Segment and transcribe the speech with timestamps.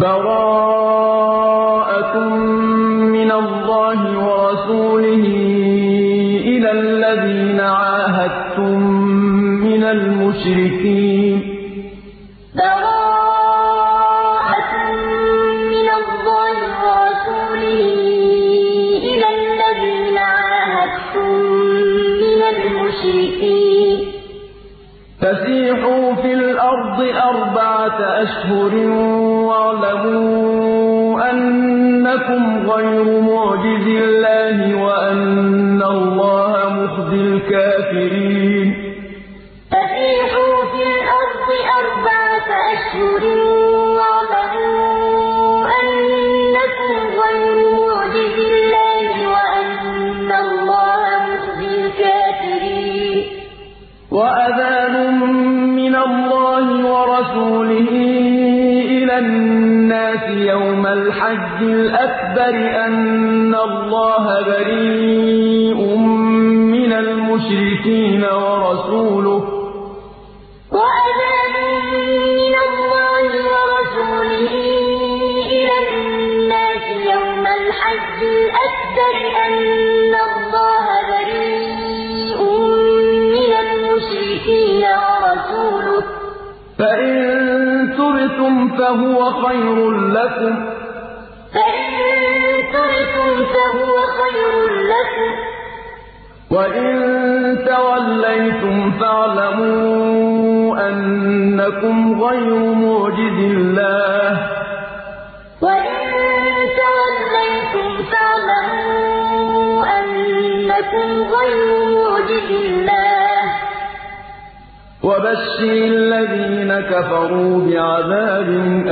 [0.00, 1.34] بَرَاءَةٌ
[3.16, 5.24] مِّنَ اللَّهِ وَرَسُولِهِ
[6.52, 8.78] إِلَى الَّذِينَ عَاهَدتُّم
[9.66, 11.36] مِّنَ الْمُشْرِكِينَ.
[12.62, 13.52] بَرَاءَةٌ
[15.74, 17.82] مِّنَ اللَّهِ وَرَسُولِهِ
[19.10, 21.30] إِلَى الَّذِينَ عَاهَدتُّم
[22.22, 23.98] مِّنَ الْمُشْرِكِينَ.
[25.22, 26.98] فَسِيحُوا فِي الْأَرْضِ
[27.30, 28.74] أَرْبَعَةَ أَشْهُرٍ
[37.92, 38.68] الْكَافِرِينَ.
[39.72, 41.48] فَسِيحُوا فِي الْأَرْضِ
[41.80, 43.22] أَرْبَعَةَ أَشْهُرٍ
[43.98, 53.18] وَاعْلَمُوا أَنَّكُمْ غَيْرُ مُعْجِزِي اللَّهِ وَأَنَّ اللَّهَ مُخْزِي الْكَافِرِينَ.
[54.10, 54.94] وَأَذَانٌ
[55.80, 57.90] مِّنَ اللَّهِ وَرَسُولِهِ
[58.96, 62.54] إِلَى النَّاسِ يَوْمَ الْحَجِّ الْأَكْبَرِ
[62.86, 65.17] أَنَّ اللَّهَ بَرِيءٌ
[68.98, 69.48] وَرَسُولُهُ ۚ.
[70.78, 71.54] وَأَذَانٌ
[72.40, 74.52] مِّنَ اللَّهِ وَرَسُولِهِ
[75.56, 82.40] إِلَى النَّاسِ يَوْمَ الْحَجِّ الْأَكْبَرِ أَنَّ اللَّهَ بَرِيءٌ
[83.36, 86.10] مِّنَ الْمُشْرِكِينَ وَرَسُولُهُ ۚ.
[86.78, 87.14] فَإِن
[87.98, 89.76] تُبْتُمْ فَهُوَ خَيْرٌ
[90.16, 90.62] لَّكُمْ ۖ.
[91.54, 91.88] فَإِن
[92.74, 94.52] تُبْتُمْ فَهُوَ خَيْرٌ
[94.92, 95.47] لَّكُمْ ۖ.
[96.50, 96.88] وَإِن
[97.66, 102.54] تَوَلَّيْتُمْ فَاعْلَمُوا أَنَّكُمْ غَيْرُ
[102.84, 104.40] مُعْجِزِي اللَّهِ ۗ
[105.62, 105.98] وَإِن
[106.82, 113.50] تَوَلَّيْتُمْ فَاعْلَمُوا أَنَّكُمْ غَيْرُ مُعْجِزِي اللَّهِ ۗ
[115.04, 118.48] وَبَشِّرِ الَّذِينَ كَفَرُوا بِعَذَابٍ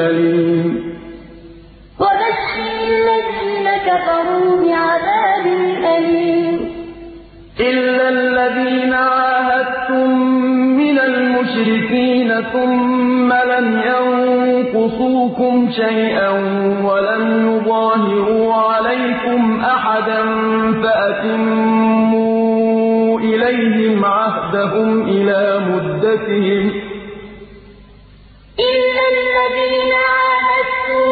[0.09, 0.67] أَلِيمٍ
[2.01, 5.47] وَبَشِّرِ الَّذِينَ كَفَرُوا بِعَذَابٍ
[5.97, 6.76] أَلِيمٍ
[7.61, 10.11] إِلَّا الَّذِينَ عَاهَدتُّم
[10.77, 16.31] مِّنَ الْمُشْرِكِينَ ثُمَّ لَمْ يَنقُصُوكُمْ شَيْئًا
[16.85, 17.25] وَلَمْ
[17.57, 20.23] يُظَاهِرُوا عَلَيْكُمْ أَحَدًا
[20.83, 22.31] فَأَتِمُّوا
[23.21, 26.73] إِلَيْهِمْ عَهْدَهُمْ إِلَىٰ مُدَّتِهِمْ ۖ
[28.71, 31.09] إِلَّا الَّذِينَ عَاهَدتُّم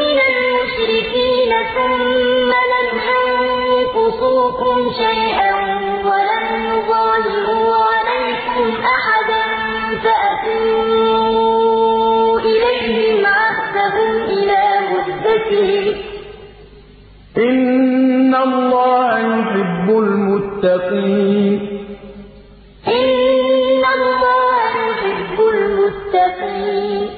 [0.00, 5.67] مِّنَ الْمُشْرِكِينَ ثُمَّ لَمْ يَنقُصُوكُمْ شَيْئًا
[13.88, 15.98] عَهْدَهُمْ إِلَىٰ مُدَّتِهِمْ ۖ
[17.38, 21.52] إِنَّ اللَّهَ يُحِبُّ الْمُتَّقِينَ
[22.98, 27.08] إِنَّ اللَّهَ يُحِبُّ الْمُتَّقِينَ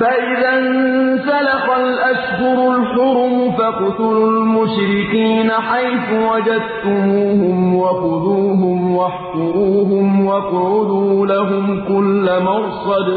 [0.00, 13.08] فَإِذَا انسَلَخَ الْأَشْهُرُ الْحُرُمُ فَاقْتُلُوا الْمُشْرِكِينَ حَيْثُ وَجَدتُّمُوهُمْ وَخُذُوهُمْ وَاحْصُرُوهُمْ وَاقْعُدُوا لَهُمْ كُلَّ مَرْصَدٍ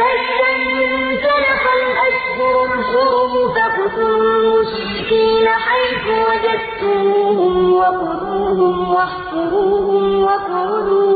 [0.00, 10.04] فَإِذَا انسَلَخَ الْأَشْهُرُ الْحُرُمُ فَاقْتُلُوا الْمُشْرِكِينَ حَيْثُ وَجَدتُّمُوهُمْ وَخُذُوهُمْ وَاحْصُرُوهُمْ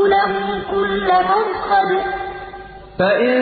[0.07, 1.07] لَهُمْ كُلَّ
[2.99, 3.35] فَإِن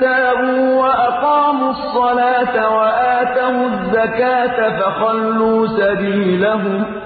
[0.00, 7.03] تَابُوا وَأَقَامُوا الصَّلَاةَ وَآتَوُا الزَّكَاةَ فَخَلُّوا سَبِيلَهُمْ ۚ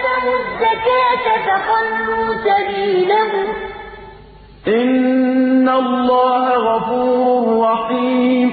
[0.00, 8.48] وَآتَوُا الزَّكَاةَ فَخَلُّوا سَبِيلَهُمْ ۚ إِنَّ اللَّهَ غَفُورٌ رَّحِيمٌ.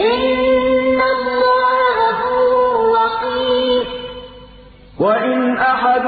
[0.00, 3.84] إِنَّ اللَّهَ غَفُورٌ رَّحِيمٌ.
[5.00, 6.06] وَإِنْ أَحَدٌ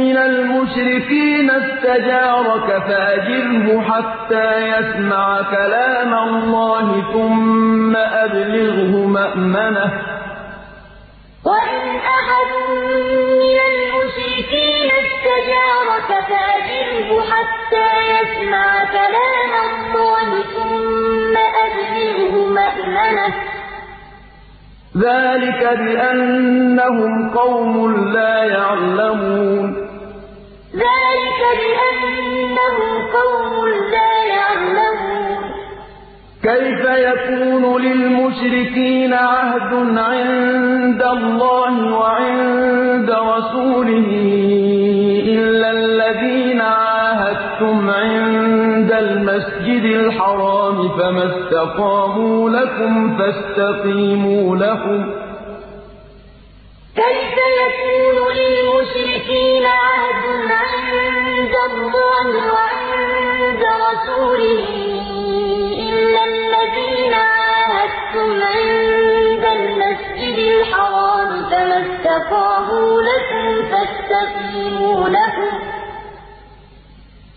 [0.00, 10.21] مِّنَ الْمُشْرِكِينَ اسْتَجَارَكَ فَأَجِرْهُ حَتَّىٰ يَسْمَعَ كَلَامَ اللَّهِ ثُمَّ أَبْلِغْهُ مَأْمَنَهُ ۚ.
[11.44, 12.50] وَإِنْ أَحَدٌ
[13.42, 18.66] مِّنَ الْمُشْرِكِينَ اسْتَجَارَكَ فَأَجِرْهُ حَتَّىٰ يَسْمَعَ
[18.96, 21.34] كَلَامَ اللَّهِ ثُمَّ
[21.66, 23.40] أَبْلِغْهُ مَأْمَنَهُ ۚ.
[24.96, 27.74] ذَٰلِكَ بِأَنَّهُمْ قَوْمٌ
[28.14, 29.66] لَّا يَعْلَمُونَ.
[36.42, 44.08] كَيْفَ يَكُونُ لِلْمُشْرِكِينَ عَهْدٌ عِندَ اللَّهِ وَعِندَ رَسُولِهِ
[45.34, 55.14] إِلَّا الَّذِينَ عَاهَدتُّمْ عِندَ الْمَسْجِدِ الْحَرَامِ فَمَا اسْتَقَامُوا لَكُمْ فَاسْتَقِيمُوا لَهُمْ ۚ
[57.02, 60.24] كَيْفَ يَكُونُ لِلْمُشْرِكِينَ عَهْدٌ
[60.62, 64.91] عِندَ اللَّهِ وَعِندَ رَسُولِهِ
[66.30, 75.62] الَّذِينَ عَاهَدتُّمْ عِندَ الْمَسْجِدِ الْحَرَامِ فَمَا اسْتَقَامُوا لَكُمْ فَاسْتَقِيمُوا لَهُمْ ۚ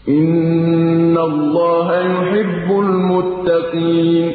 [0.10, 4.26] إِنَّ اللَّهَ يُحِبُّ الْمُتَّقِينَ.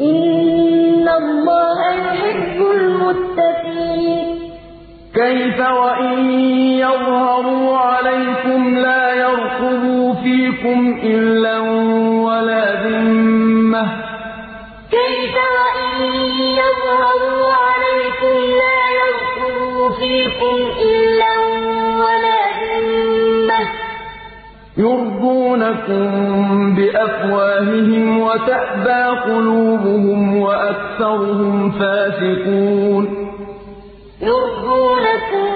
[0.00, 4.38] إِنَّ اللَّهَ يُحِبُّ الْمُتَّقِينَ.
[5.14, 6.30] كَيْفَ وَإِن
[6.86, 11.58] يَظْهَرُوا عَلَيْكُمْ لَا يَرْقُبُوا فِيكُمْ إِلًّا
[12.28, 13.27] وَلَا ذِمَّةً ۚ
[16.60, 21.32] يظهروا عليكم لا يرقبوا فيكم إلا
[22.00, 23.68] ولا ذمة.
[24.76, 26.04] يُرْضُونَكُم
[26.74, 33.04] بِأَفْوَاهِهِمْ وَتَأْبَىٰ قُلُوبُهُمْ وَأَكْثَرُهُمْ فَاسِقُونَ.
[34.22, 35.48] يرضونكم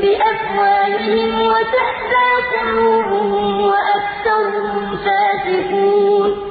[0.00, 6.49] بأفواههم وتأبى قلوبهم وأكثرهم فاسقون.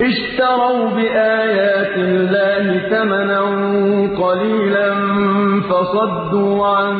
[0.00, 3.40] اشتروا بآيات الله ثمنا
[4.22, 4.90] قليلا
[5.70, 6.96] فصدوا عن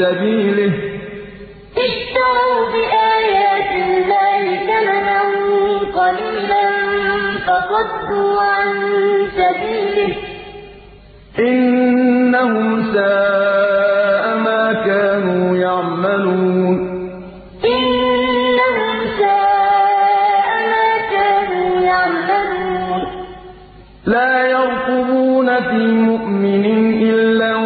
[0.00, 0.72] سبيله.
[1.86, 5.20] اشتروا بآيات الله ثمنا
[6.00, 6.66] قليلا
[7.46, 8.68] فصدوا عن
[9.40, 10.14] سبيله.
[11.38, 13.85] إنهم ساء
[25.60, 26.64] في مؤمن
[27.02, 27.56] إلا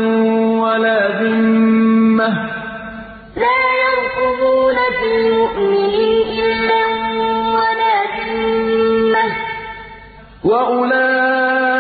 [0.62, 2.30] ولا ذمة.
[3.36, 5.94] لا يرقبون في مؤمن
[6.42, 6.82] إلا
[7.56, 9.26] ولا ذمة.
[10.44, 11.70] وأولئك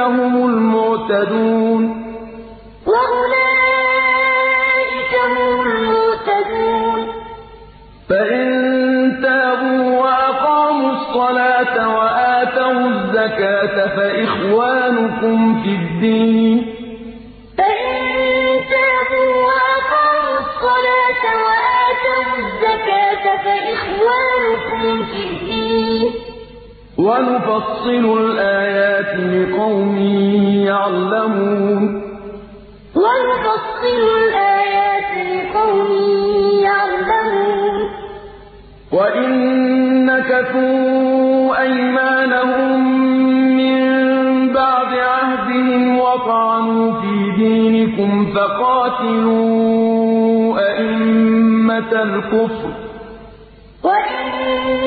[0.00, 1.63] هم المعتدون
[13.64, 16.74] الزكاة فإخوانكم في الدين
[17.58, 17.94] فإن
[18.70, 26.10] تابوا وأقاموا الصلاة وآتوا الزكاة فإخوانكم في الدين
[26.98, 29.96] ونفصل الآيات لقوم
[30.66, 32.02] يعلمون
[32.94, 35.88] ونفصل الآيات لقوم
[36.62, 37.90] يعلمون
[38.92, 42.83] وإن نكثوا أيمانهم
[46.64, 49.78] وطعنوا في دينكم فقاتلوا
[50.58, 52.70] أئمة الكفر
[53.82, 54.26] وإن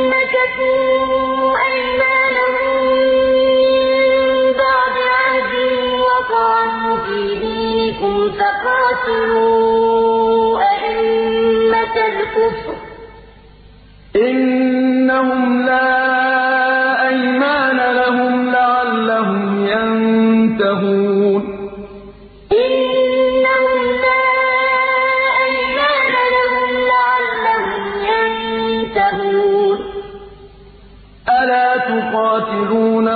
[0.09, 2.85] نكثوا أيمانهم
[3.31, 4.53] من
[6.01, 9.39] وطعنوا في دينكم فقاتلوا
[10.59, 12.75] أئمة الكفر.
[14.15, 16.66] إنهم لا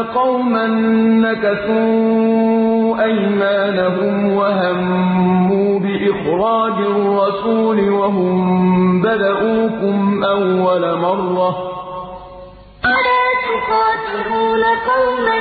[0.02, 0.68] قوما
[1.26, 11.72] نكثوا أيمانهم وهموا بإخراج الرسول وهم بدؤوكم أول مرة.
[12.86, 15.40] ألا تقاتلون قوما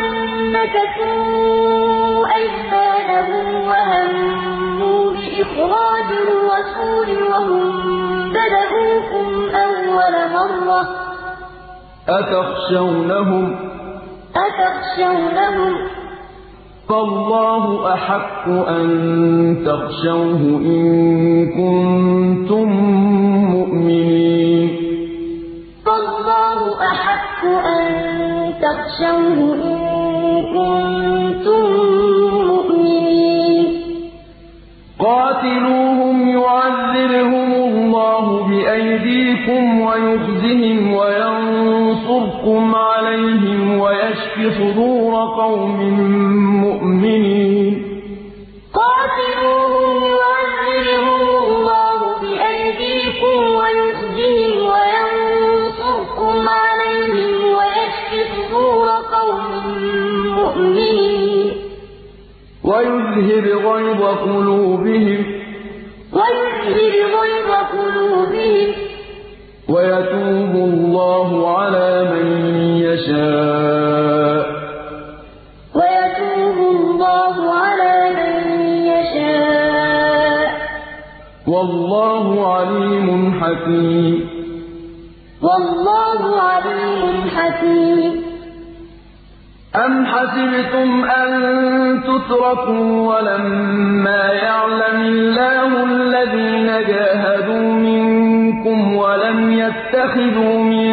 [0.56, 7.64] نكثوا أيمانهم وهموا بإخراج الرسول وهم
[8.30, 10.82] بدؤوكم أول مرة.
[12.08, 13.70] أتخشونهم
[14.36, 15.74] أتخشونهم؟
[16.88, 18.86] فالله أحق أن
[19.66, 22.68] تخشوه إن كنتم
[23.54, 24.70] مؤمنين.
[25.86, 27.86] فالله أحق أن
[28.62, 29.78] تخشوه إن
[30.54, 31.66] كنتم
[32.46, 33.66] مؤمنين.
[34.98, 43.39] قاتلوهم يعذرهم الله بأيديكم ويخزهم وينصركم عليهم
[44.40, 45.80] ويشف صدور قوم
[46.60, 47.86] مؤمنين.
[48.74, 50.02] قاتلوهم
[51.48, 59.44] الله بأيديكم ويخزهم وينصركم عليهم ويشف صدور قوم
[60.36, 61.52] مؤمنين.
[62.64, 65.24] ويذهب غيظ قلوبهم.
[66.12, 68.68] ويذهب غيظ قلوبهم.
[69.68, 72.59] ويتوب الله على من
[83.50, 84.30] حكيم.
[85.42, 88.22] والله عليم حكيم.
[89.76, 91.30] أَمْ حَسِبْتُمْ أَن
[92.02, 100.90] تُتْرَكُوا وَلَمَّا يَعْلَمِ اللَّهُ الَّذِينَ جَاهَدُوا مِنكُمْ وَلَمْ يَتَّخِذُوا مِن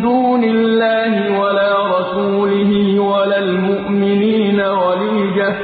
[0.00, 5.60] دُونِ اللَّهِ وَلَا رَسُولِهِ وَلَا الْمُؤْمِنِينَ وَلِيجَةً ۚ.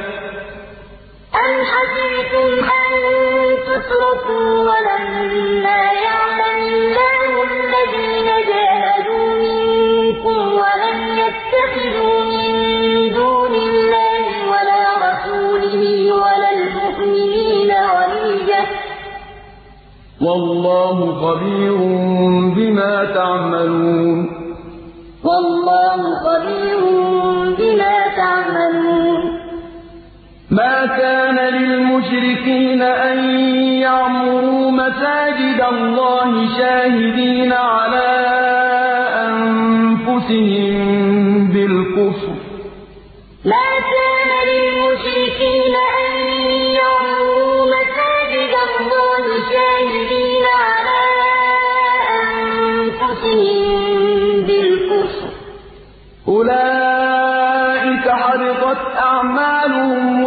[1.35, 2.91] أَمْ حَسِبْتُمْ أَن
[3.67, 5.94] تُتْرَكُوا وَلَمَّا
[20.25, 21.77] وَاللَّهُ خَبِيرٌ
[22.57, 24.17] بِمَا تَعْمَلُونَ.
[25.27, 26.81] وَاللَّهُ خَبِيرٌ
[27.59, 29.21] بِمَا تَعْمَلُونَ.
[30.51, 33.17] مَا كَانَ لِلْمُشْرِكِينَ أَن
[33.85, 38.14] يَعْمُرُوا مَسَاجِدَ اللَّهِ شَاهِدِينَ عَلَىٰ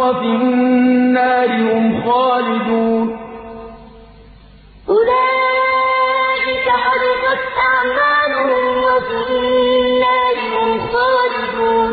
[0.09, 3.07] وَفِي النَّارِ هُمْ خَالِدُونَ.
[4.89, 11.91] أُولَٰئِكَ حَبِطَتْ أَعْمَالُهُمْ وَفِي النَّارِ هُمْ خَالِدُونَ.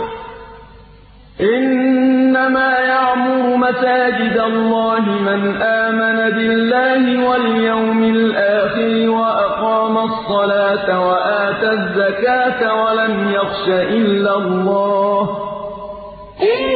[1.41, 13.69] إِنَّمَا يَعْمُرُ مَسَاجِدَ اللَّهِ مَنْ آمَنَ بِاللَّهِ وَالْيَوْمِ الْآخِرِ وَأَقَامَ الصَّلَاةَ وَآتَى الزَّكَاةَ وَلَمْ يَخْشَ
[13.69, 15.29] إِلَّا اللَّهَ ۖ.
[16.43, 16.76] يَعْمُرُ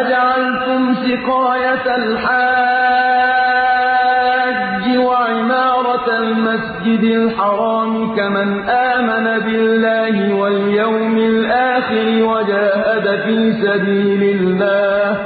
[0.00, 2.44] أَجَعَلْتُمْ سِقَايَةَ الْحَاجِّ
[4.96, 15.18] وَعِمَارَةَ الْمَسْجِدِ الْحَرَامِ كَمَنْ آمَنَ بِاللَّهِ وَالْيَوْمِ الْآخِرِ وَجَاهَدَ فِي سَبِيلِ اللَّهِ ۚ.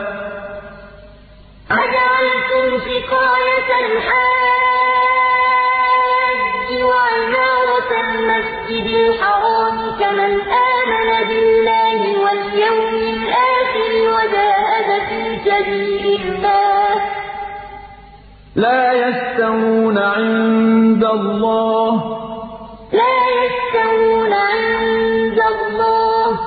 [1.82, 4.35] أَجَعَلْتُمْ سِقَايَةَ الْحَاجِّ
[18.56, 22.02] لَا يَسْتَوُونَ عِندَ اللَّهِ ۗ.
[22.92, 26.38] لَا يَسْتَوُونَ عِندَ اللَّهِ ۗ.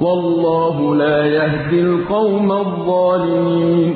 [0.00, 3.94] وَاللَّهُ لَا يَهْدِي الْقَوْمَ الظَّالِمِينَ.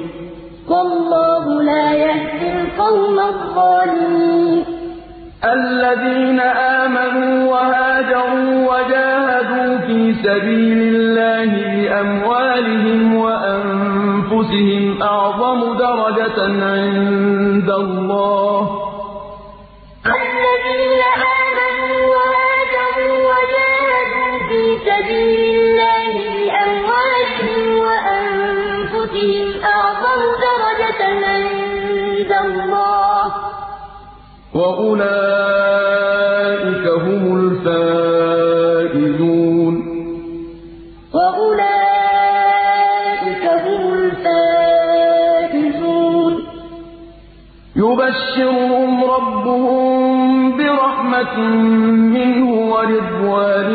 [0.69, 4.65] وَاللَّهُ لَا يَهْدِي الْقَوْمَ الظَّالِمِينَ.
[5.45, 13.42] الَّذِينَ آمَنُوا وَهَاجَرُوا وَجَاهَدُوا فِي سَبِيلِ اللَّهِ بِأَمْوَالِهِمْ وَأَنفُسِهِمْ
[15.03, 16.39] أَعْظَمُ دَرَجَةً
[16.73, 18.73] عِندَ اللَّهِ ۚ.
[20.07, 21.03] الَّذِينَ
[21.39, 31.01] آمَنُوا وَهَاجَرُوا وَجَاهَدُوا فِي سَبِيلِ اللَّهِ بِأَمْوَالِهِمْ وَأَنفُسِهِمْ أَعْظَمُ دَرَجَةً
[31.33, 33.35] عِندَ اللَّهِ ۚ.
[34.59, 35.72] وَأُولَٰئِكَ
[48.39, 51.39] يُبَشِّرُهُمْ رَبُّهُم بِرَحْمَةٍ
[52.17, 53.71] مِّنْهُ وَرِضْوَانٍ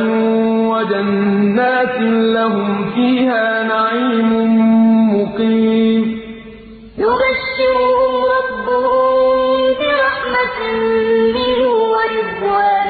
[0.72, 1.98] وَجَنَّاتٍ
[2.38, 4.32] لَّهُمْ فِيهَا نَعِيمٌ
[5.16, 6.02] مُّقِيمٌ.
[7.06, 9.18] يُبَشِّرُهُمْ رَبُّهُم
[9.82, 10.60] بِرَحْمَةٍ
[11.38, 12.90] مِّنْهُ وَرِضْوَانٍ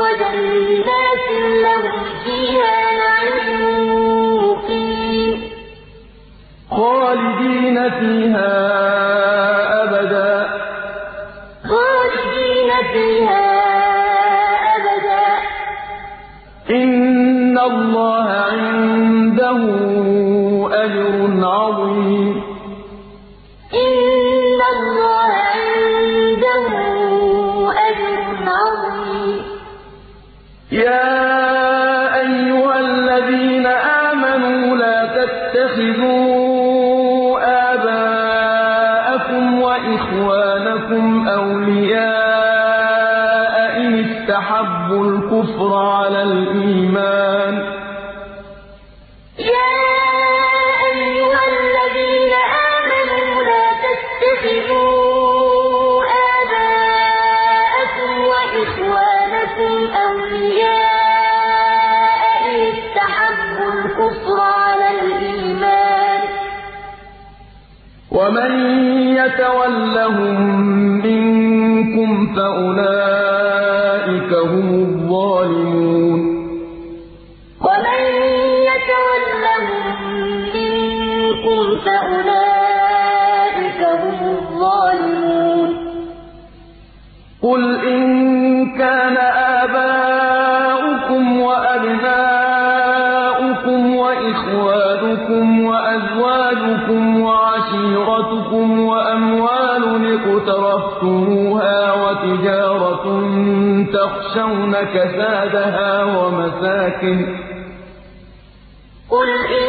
[0.00, 1.28] وَجَنَّاتٍ
[1.66, 3.60] لَّهُمْ فِيهَا نَعِيمٌ
[4.46, 5.34] مُّقِيمٌ.
[6.70, 9.29] خَالِدِينَ فِيهَا
[12.92, 13.46] فِيهَا
[14.76, 15.44] أَبَدًا ۖ.
[16.70, 19.62] إِنَّ اللَّهَ عِندَهُ
[20.84, 22.42] أَجْرٌ عَظِيمٌ.
[23.74, 26.66] إِنَّ اللَّهَ عِندَهُ
[27.88, 29.42] أَجْرٌ عَظِيمٌ.
[30.72, 31.29] يَا
[72.36, 76.20] فأولئك هم الظالمون
[77.60, 78.02] ومن
[78.70, 79.88] يتولهم
[80.54, 85.70] منكم فأولئك هم الظالمون
[87.42, 88.00] قل إن
[88.78, 89.16] كان
[89.62, 91.22] آباؤكم
[92.80, 99.59] وأبناؤكم وإخوانكم وأزواجكم وعشيرتكم وأموال
[99.96, 103.04] اقترفتموها وتجارة
[103.92, 107.18] تخشون كسادها ومساكن
[109.10, 109.68] قل إن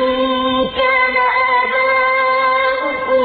[0.77, 1.15] كان
[1.61, 3.21] آباؤكم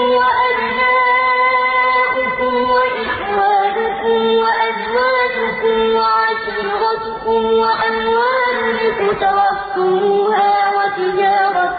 [1.36, 11.78] وأبناؤكم وإخوانكم وأزواجكم وعشيرتكم وأموال اقترفتموها وتجارة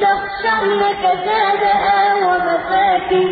[0.00, 3.28] تخشون كسادها ومساكن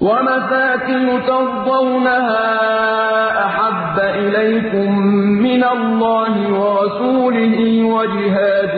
[0.00, 2.44] ومساكن ترضونها
[3.46, 4.98] أحب إليكم
[5.46, 8.74] من الله ورسوله وجهاد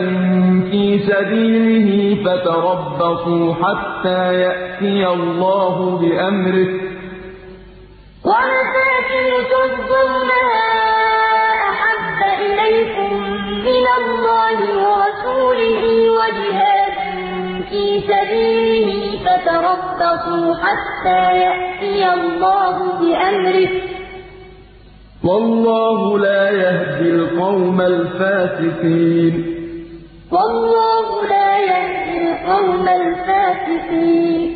[0.71, 1.89] في سبيله
[2.25, 6.69] فتربصوا حتى يأتي الله بأمره.
[8.25, 10.67] ومساكن ترضونها
[11.71, 13.13] أحب إليكم
[13.67, 14.57] من الله
[14.87, 15.83] ورسوله
[16.19, 16.93] وجهاد
[17.69, 18.68] في سبيله
[19.39, 23.69] فتربصوا حتى يأتي الله بأمره.
[25.23, 29.55] والله لا يهدي القوم الفاسقين.
[30.31, 34.55] والله لا يهدي القوم الفاسقين.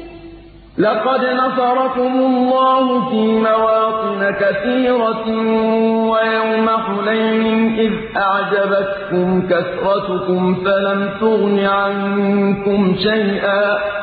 [0.78, 5.28] لقد نصركم الله في مواطن كثيرة
[6.12, 14.03] ويوم حنين إذ أعجبتكم كثرتكم فلم تغن عنكم شيئا.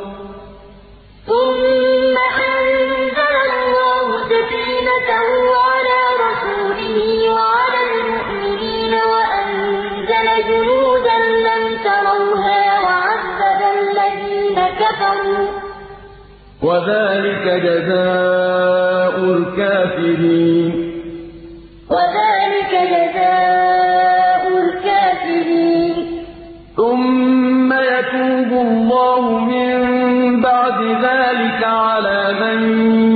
[16.63, 20.71] وذلك جزاء الكافرين.
[21.89, 25.95] وذلك جزاء الكافرين.
[26.77, 29.77] ثم يتوب الله من
[30.41, 32.59] بعد ذلك على من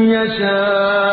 [0.10, 1.05] يشاء.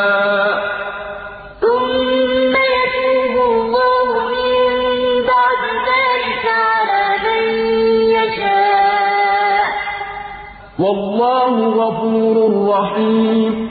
[11.23, 12.37] والله غفور
[12.69, 13.71] رحيم.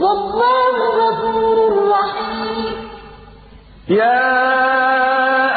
[0.00, 1.56] والله غفور
[1.90, 2.74] رحيم.
[3.88, 4.22] يا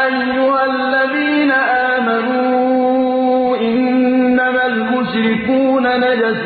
[0.06, 1.52] أيها الذين
[1.96, 6.44] آمنوا إنما المشركون نجس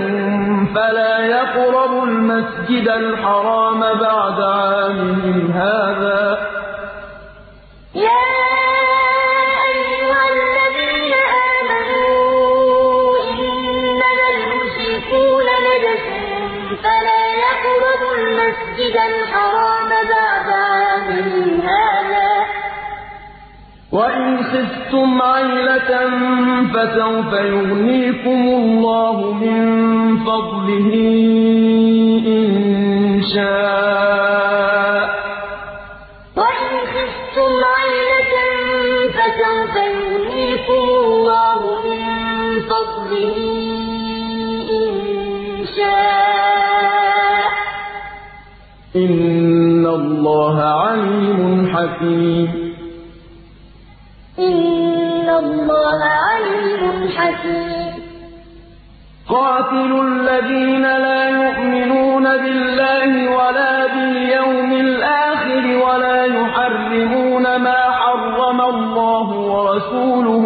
[0.76, 6.55] فلا يقربوا المسجد الحرام بعد عامهم هذا.
[18.18, 22.46] المسجد الحرام بعد عامهم هذا.
[23.92, 25.92] وإن خفتم عيلة
[26.74, 29.60] فسوف يغنيكم الله من
[30.18, 30.92] فضله
[32.28, 35.04] إن شاء.
[36.38, 38.34] وإن خفتم عيلة
[39.10, 41.60] فسوف يغنيكم الله
[41.90, 42.06] من
[42.62, 43.45] فضله
[48.96, 52.48] إِنَّ اللَّهَ عَلِيمٌ حَكِيمٌ
[54.40, 57.94] إِنَّ اللَّهَ عَلِيمٌ حَكِيمٌ
[59.30, 70.46] قَاتِلُوا الَّذِينَ لَا يُؤْمِنُونَ بِاللَّهِ وَلَا بِالْيَوْمِ الْآخِرِ وَلَا يُحَرِّمُونَ مَا حَرَّمَ اللَّهُ وَرَسُولُهُ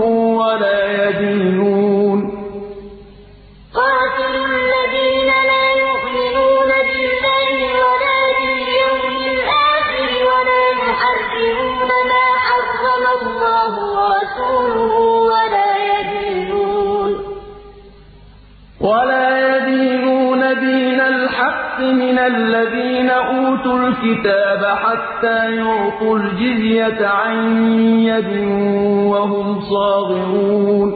[21.80, 27.36] الْحَقِّ مِنَ الَّذِينَ أُوتُوا الْكِتَابَ حَتَّىٰ يُعْطُوا الْجِزْيَةَ عَن
[28.04, 28.32] يَدٍ
[29.12, 30.90] وَهُمْ صَاغِرُونَ.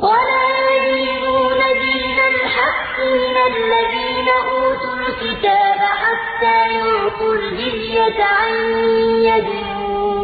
[0.00, 8.54] وَلَا يَدِينُونَ دِينَ الْحَقِّ مِنَ الَّذِينَ أُوتُوا الْكِتَابَ حَتَّىٰ يُعْطُوا الْجِزْيَةَ عَن
[9.28, 9.48] يَدٍ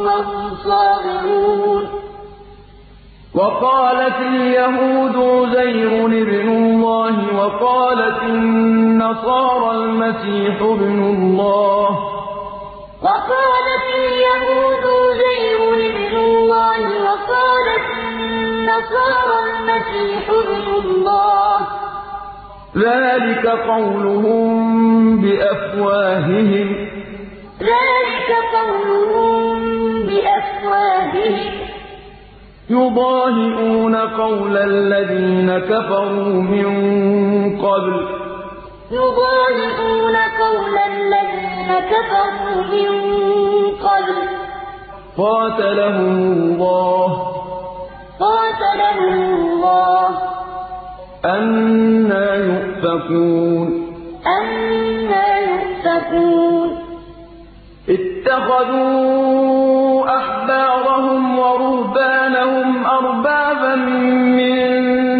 [0.07, 2.02] وَهُمْ صَاغِرُونَ.
[3.35, 11.99] وَقَالَتِ الْيَهُودُ عُزَيْرٌ ابْنُ اللَّهِ وَقَالَتِ النَّصَارَى الْمَسِيحُ ابْنُ اللَّهِ ۖ.
[13.07, 21.67] وَقَالَتِ الْيَهُودُ عُزَيْرٌ ابْنُ اللَّهِ وَقَالَتِ النَّصَارَى الْمَسِيحُ ابْنُ اللَّهِ ۖ.
[22.77, 24.51] ذَٰلِكَ قَوْلُهُم
[25.23, 26.79] بِأَفْوَاهِهِمْ ۖ.
[27.71, 29.47] ذَٰلِكَ قَوْلُهُم
[30.09, 31.62] بِأَفْوَاهِهِمْ ۖ.
[32.73, 36.67] يُضَاهِئُونَ قَوْلَ الَّذِينَ كَفَرُوا مِن
[37.67, 38.09] قَبْلُ ۚ.
[38.93, 42.91] يُضَاهِئُونَ قَوْلَ الَّذِينَ كَفَرُوا مِن
[43.87, 44.33] قَبْلُ ۚ.
[45.19, 47.25] قَاتَلَهُمُ اللَّهُ ۖ.
[48.21, 50.15] قَاتَلَهُمُ اللَّهُ ۖ.
[51.27, 53.69] أَنَّىٰ يُؤْفَكُونَ.
[54.27, 56.82] أَنَّىٰ يُؤْفَكُونَ.
[57.89, 59.37] اتَّخَذُوا
[60.17, 63.75] أَحْبَارَهُمْ وَرُهْبَانَهُمْ أَرْبَابًا
[64.39, 64.55] مِّن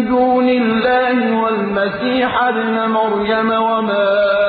[0.07, 4.42] دُونِ اللَّهِ وَالْمَسِيحَ ابْنَ مَرْيَمَ وَمَا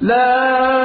[0.00, 0.79] لَّا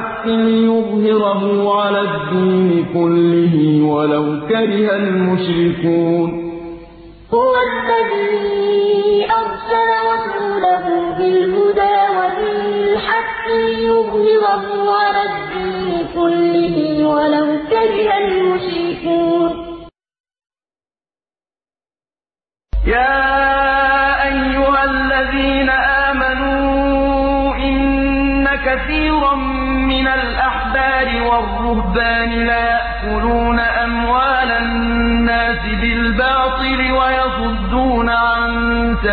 [0.00, 1.42] الْحَقِّ لِيُظْهِرَهُ
[1.80, 3.54] عَلَى الدِّينِ كُلِّهِ
[3.92, 6.28] وَلَوْ كَرِهَ الْمُشْرِكُونَ.
[7.34, 10.84] هُوَ الَّذِي أَرْسَلَ رَسُولَهُ
[11.18, 14.64] بِالْهُدَىٰ وَدِينِ الْحَقِّ لِيُظْهِرَهُ
[15.00, 16.76] عَلَى الدِّينِ كُلِّهِ
[17.12, 18.39] وَلَوْ كَرِهَ الْمُشْرِكُونَ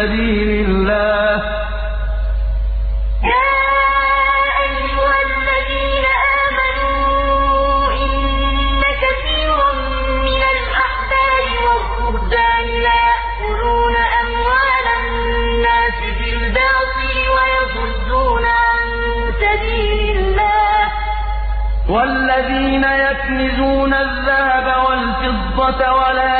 [0.08, 1.44] سَبِيلِ اللَّهِ ۗ.
[3.32, 3.50] يَا
[4.64, 6.06] أَيُّهَا الَّذِينَ
[6.44, 9.72] آمَنُوا إِنَّ كَثِيرًا
[10.28, 18.80] مِّنَ الْأَحْبَارِ وَالرُّهْبَانِ لَيَأْكُلُونَ أَمْوَالَ النَّاسِ بِالْبَاطِلِ وَيَصُدُّونَ عَن
[19.44, 20.92] سَبِيلِ اللَّهِ ۗ.
[21.94, 26.40] وَالَّذِينَ يَكْنِزُونَ الذَّهَبَ وَالْفِضَّةَ الْفِضَّةَ وَلَا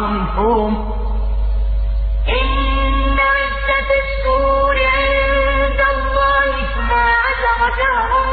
[0.00, 0.80] أَرْبَعَةٌ حُرُمٌ ۚ
[2.40, 8.24] إِنَّ عِدَّةَ الشُّهُورِ عِندَ اللَّهِ اثْنَا عَشَرَ شَهْرًا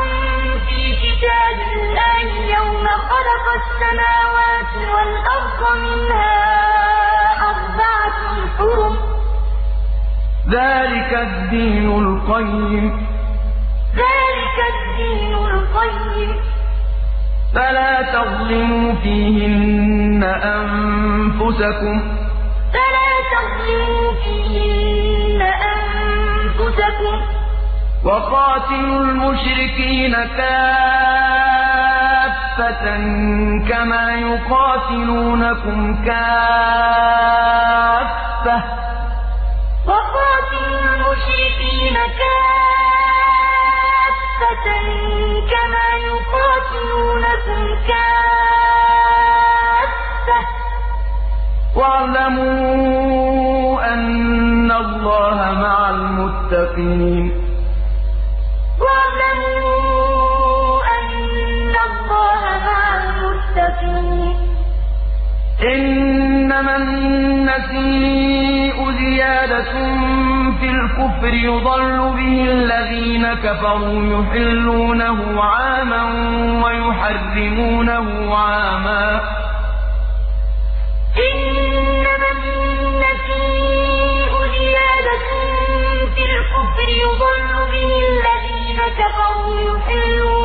[0.68, 6.38] فِي كِتَابِ اللَّهِ يَوْمَ خَلَقَ السَّمَاوَاتِ وَالْأَرْضَ ۖ مِنْهَا
[7.52, 8.20] أَرْبَعَةٌ
[8.58, 9.00] حُرُمٌ ۚ.
[10.56, 13.00] ذَٰلِكَ الدِّينُ الْقَيِّمُ ۚ.
[14.02, 16.47] ذَٰلِكَ الدِّينُ الْقَيِّمُ ۚ.
[17.56, 22.04] فَلَا تَظْلِمُوا فِيهِنَّ أَنفُسَكُمْ ۚ.
[22.74, 27.24] فَلَا تَظْلِمُوا فِيهِنَّ أَنفُسَكُمْ ۚ.
[28.06, 30.88] وَقَاتِلُوا الْمُشْرِكِينَ كَافَّةً
[33.70, 37.28] كَمَا يُقَاتِلُونَكُمْ كَافَّةً
[38.60, 38.64] ۚ.
[39.88, 42.68] وَقَاتِلُوا الْمُشْرِكِينَ كَافَّةً
[46.78, 48.40] يُقَاتِلُونَكُمْ كَافَّةً
[50.44, 50.46] ۚ
[51.78, 57.26] وَاعْلَمُوا أَنَّ اللَّهَ مَعَ الْمُتَّقِينَ.
[58.84, 64.36] وَاعْلَمُوا أَنَّ اللَّهَ مَعَ الْمُتَّقِينَ.
[65.74, 69.74] إِنَّمَا النَّسِيءُ زِيَادَةٌ
[70.60, 76.04] فِي الْكُفْرِ يُضَلُّ بِهِ الَّذِينَ كَفَرُوا يُحِلُّونَهُ عَامًا
[76.64, 79.22] وَيُحَرِّمُونَهُ عَامًا ۚ.
[81.28, 82.30] إِنَّمَا
[87.06, 90.37] يُضَلُّ بِهِ الَّذِينَ كَفَرُوا يُحِلُّونَهُ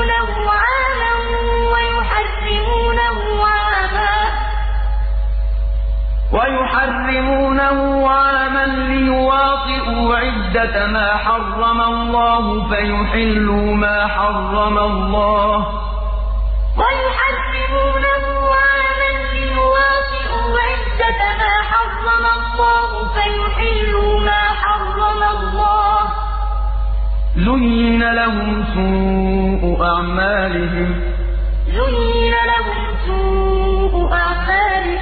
[6.42, 15.66] وَيُحَرِّمُونَهُ عَامًا لِّيُوَاطِئُوا عِدَّةَ مَا حَرَّمَ اللَّهُ فَيُحِلُّوا مَا حَرَّمَ اللَّهُ ۚ.
[16.81, 18.24] وَيُحَرِّمُونَهُ
[18.62, 26.12] عَامًا لِّيُوَاطِئُوا عِدَّةَ مَا حَرَّمَ اللَّهُ فَيُحِلُّوا مَا حَرَّمَ اللَّهُ ۚ.
[27.46, 30.98] زُيِّنَ لَهُمْ سُوءُ أَعْمَالِهِمْ ۗ.
[31.78, 35.00] زُيِّنَ لَهُمْ سُوءُ أَعْمَالِهِمْ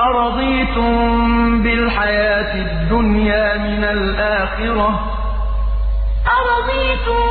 [0.00, 5.00] أَرَضِيتُم بِالْحَيَاةِ الدُّنْيَا مِنَ الْآخِرَةِ ۚ؟
[6.38, 7.24] أَرَضِيتُم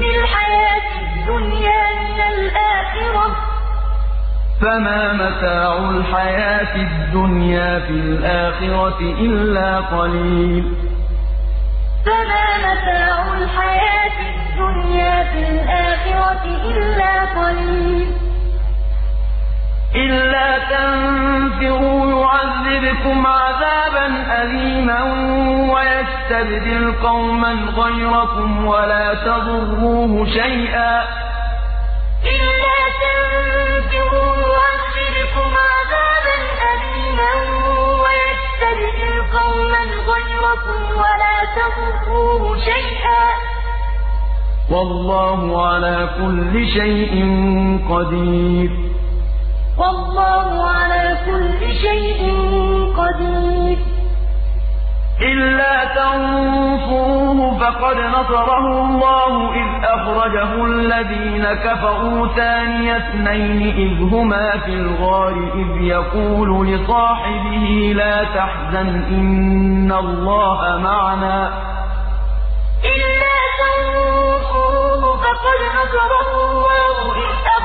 [0.00, 3.36] بِالْحَيَاةِ الدُّنْيَا مِنَ الْآخِرَةِ ۚ؟
[4.60, 10.64] فَمَا مَتَاعُ الْحَيَاةِ الدُّنْيَا فِي الْآخِرَةِ إِلَّا قَلِيلٌ.
[12.06, 18.08] فَمَا مَتَاعُ الْحَيَاةِ الدُّنْيَا فِي الْآخِرَةِ إِلَّا قَلِيلٌ.
[19.94, 21.25] إِلَّا تَنفِرُوا
[22.86, 24.06] يُعَذِّبْكُمْ عَذَابًا
[24.42, 25.02] أَلِيمًا
[25.74, 31.08] وَيَسْتَبْدِلْ قَوْمًا غَيْرَكُمْ وَلَا تَضُرُّوهُ شَيْئًا ۗ.
[32.34, 36.36] إِلَّا تَنفِرُوا يُعَذِّبْكُمْ عَذَابًا
[36.72, 37.32] أَلِيمًا
[38.04, 43.38] وَيَسْتَبْدِلْ قَوْمًا غَيْرَكُمْ وَلَا تَضُرُّوهُ شَيْئًا ۗ.
[44.70, 47.12] والله على كل شيء
[47.90, 48.95] قدير.
[49.78, 52.20] والله على كل شيء
[52.96, 53.78] قدير.
[55.22, 65.34] إلا تنصروه فقد نصره الله إذ أخرجه الذين كفروا ثاني اثنين إذ هما في الغار
[65.54, 71.52] إذ يقول لصاحبه لا تحزن إن الله معنا.
[72.84, 77.32] إلا تنصروه فقد نصره الله إذ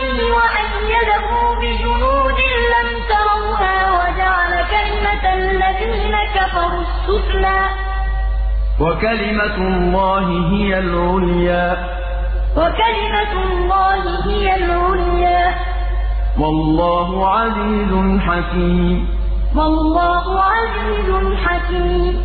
[0.00, 1.28] عليه وأيده
[1.60, 2.40] بجنود
[2.74, 7.60] لم تروها وجعل كلمة الذين كفروا السفلى.
[8.80, 11.76] وكلمة الله هي العليا.
[12.56, 15.54] وكلمة الله هي العليا.
[16.38, 19.08] والله عزيز حكيم.
[19.56, 21.08] والله عزيز
[21.44, 22.24] حكيم.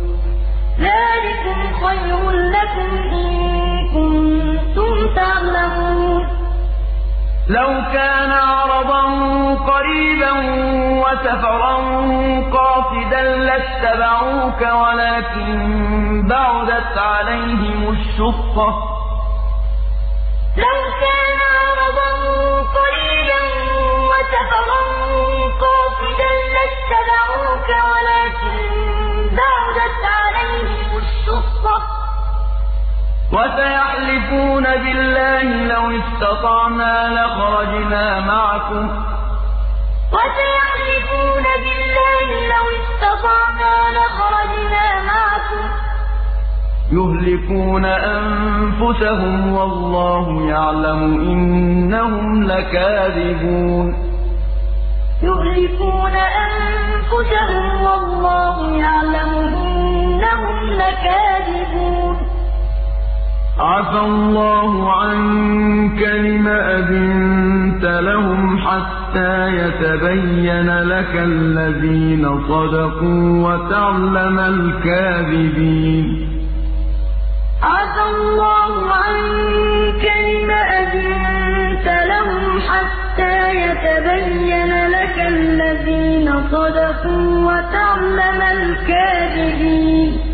[0.81, 3.31] ذلكم خير لكم إن
[3.93, 6.27] كنتم تعلمون.
[7.47, 9.03] لو كان عرضا
[9.71, 10.31] قريبا
[11.03, 11.75] وسفرا
[12.53, 18.69] قاصدا لاتبعوك ولكن بعدت عليهم الشقة.
[20.57, 22.11] لو كان عرضا
[22.77, 23.41] قريبا
[24.11, 24.81] وسفرا
[25.63, 28.70] قاصدا لاتبعوك ولكن
[33.31, 38.85] وسيحلفون بالله لو استطعنا لخرجنا معكم.
[46.91, 53.87] يهلكون أنفسهم والله يعلم إنهم لكاذبون.
[55.23, 56.15] يهلكون
[56.45, 59.31] أنفسهم والله يعلم
[59.67, 61.90] إنهم لكاذبون.
[63.61, 76.05] عفى الله عنك لم أذنت لهم حتى يتبين لك الذين صدقوا وتعلم الكاذبين.
[77.63, 90.30] عفى الله عنك لم أذنت لهم حتى يتبين لك الذين صدقوا وتعلم الكاذبين.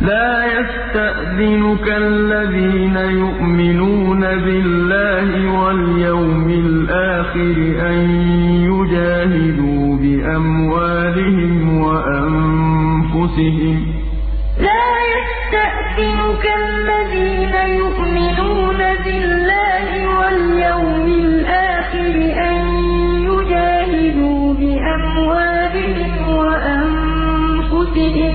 [0.00, 5.28] لا يستأذنك الذين يؤمنون بالله
[5.60, 7.56] واليوم الآخر
[7.90, 8.10] أن
[8.70, 13.76] يجاهدوا بأموالهم وأنفسهم.
[14.60, 22.14] لا يستأذنك الذين يؤمنون بالله واليوم الآخر
[22.50, 22.56] أن
[23.30, 28.34] يجاهدوا بأموالهم وأنفسهم.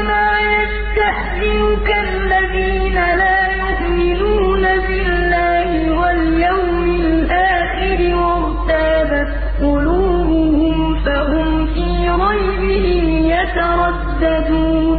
[0.00, 5.68] إنما يستأذنك الذين لا يؤمنون بالله
[6.00, 9.30] واليوم الآخر وارتابت
[9.60, 14.98] قلوبهم فهم في ريبهم يترددون.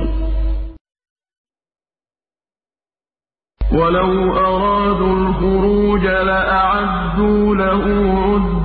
[3.73, 7.85] ولو أرادوا الخروج لأعدوا له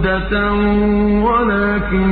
[0.07, 0.53] مَّوْدَةً
[1.27, 2.11] وَلَٰكِن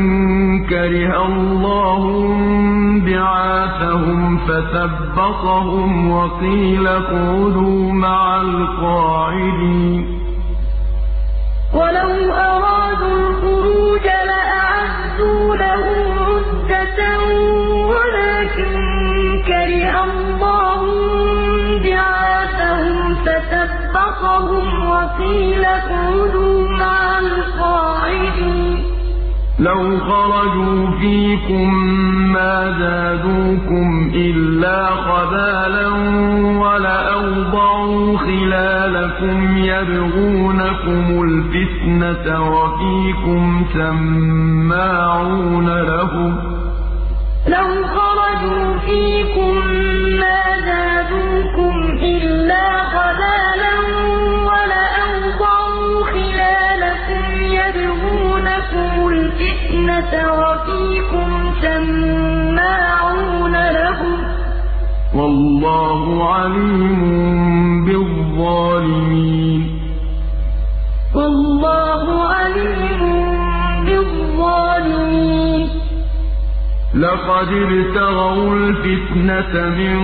[0.70, 10.02] كَرِهَ اللَّهُ انبِعَاثَهُمْ فَثَبَّطَهُمْ وَقِيلَ اقْعُدُوا مَعَ الْقَاعِدِينَ.
[11.74, 12.12] وَلَوْ
[12.50, 15.84] أَرَادُوا الْخُرُوجَ لَأَعَدُّوا لَهُ
[16.28, 17.00] عُدَّةً
[17.92, 18.74] وَلَٰكِن
[19.48, 20.23] كَرِهَ اللَّهُ
[24.94, 28.78] وَقِيلَ اقْعُدُوا مَعَ الْقَاعِدِينَ.
[29.58, 31.74] لَوْ خَرَجُوا فِيكُم
[32.32, 35.88] مَّا زَادُوكُمْ إِلَّا خَبَالًا
[36.64, 46.38] وَلَأَوْضَعُوا خِلَالَكُمْ يَبْغُونَكُمُ الْفِتْنَةَ وَفِيكُمْ سَمَّاعُونَ لَهُمْ ۗ.
[47.48, 49.52] لَوْ خَرَجُوا فِيكُم
[50.22, 53.74] مَّا زَادُوكُمْ إِلَّا خَبَالًا
[54.50, 57.22] وَلَأَوْضَعُوا خِلَالَكُمْ
[57.58, 61.28] يَبْغُونَكُمُ الْفِتْنَةَ وَفِيكُمْ
[61.62, 64.26] سَمَّاعُونَ لَهُمْ ۗ
[65.16, 66.02] وَاللَّهُ
[66.34, 67.00] عَلِيمٌ
[67.86, 69.62] بِالظَّالِمِينَ.
[76.94, 79.96] لَقَدِ ابْتَغَوُا الْفِتْنَةَ مِن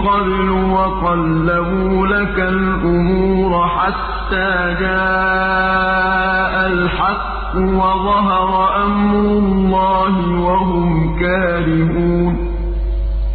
[0.00, 8.50] قَبْلُ وَقَلَّبُوا لَكَ الْأُمُورَ حَتَّىٰ جَاءَ الْحَقُّ وَظَهَرَ
[8.84, 10.14] أَمْرُ اللَّهِ
[10.46, 12.34] وَهُمْ كَارِهُونَ.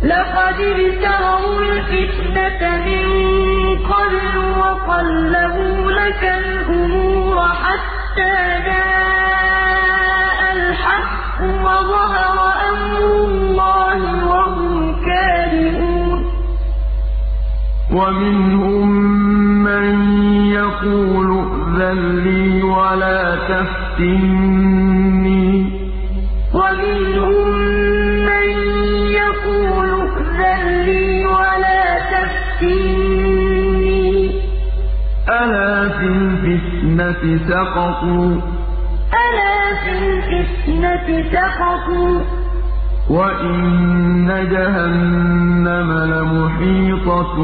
[0.03, 3.05] لَقَدِ ابْتَغَوُا الْفِتْنَةَ مِن
[3.93, 12.40] قَبْلُ وَقَلَّبُوا لَكَ الْأُمُورَ حَتَّىٰ جَاءَ الْحَقُّ وَظَهَرَ
[17.91, 18.87] وَمِنْهُم
[19.63, 19.87] مَّن
[20.51, 23.21] يَقُولُ ائْذَن لِّي وَلَا
[23.51, 25.67] تَفْتِنِّي ۚ.
[26.55, 27.47] وَمِنْهُم
[28.29, 28.47] مَّن
[29.21, 31.83] يَقُولُ ائْذَن لِّي وَلَا
[32.13, 34.31] تَفْتِنِّي ۚ.
[35.41, 38.31] أَلَا فِي الْفِتْنَةِ سَقَطُوا؟
[43.11, 47.37] وَإِنَّ جَهَنَّمَ لَمُحِيطَةٌ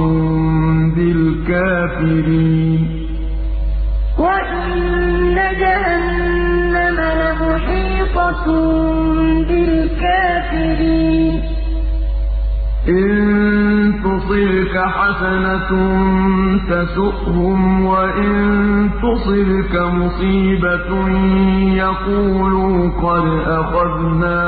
[0.95, 2.81] بِالْكَافِرِينَ
[4.17, 8.45] وَإِنَّ جَهَنَّمَ لَمُحِيطَةٌ
[9.49, 11.33] بِالْكَافِرِينَ
[12.89, 15.71] إِن تُصِبْكَ حَسَنَةٌ
[16.71, 18.33] تَسُؤْهُمْ وَإِن
[19.03, 20.89] تُصِبْكَ مُصِيبَةٌ
[21.83, 23.25] يَقُولُوا قَدْ
[23.59, 24.41] أَخَذْنَا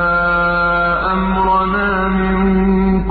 [1.13, 2.37] أَمْرَنَا مِن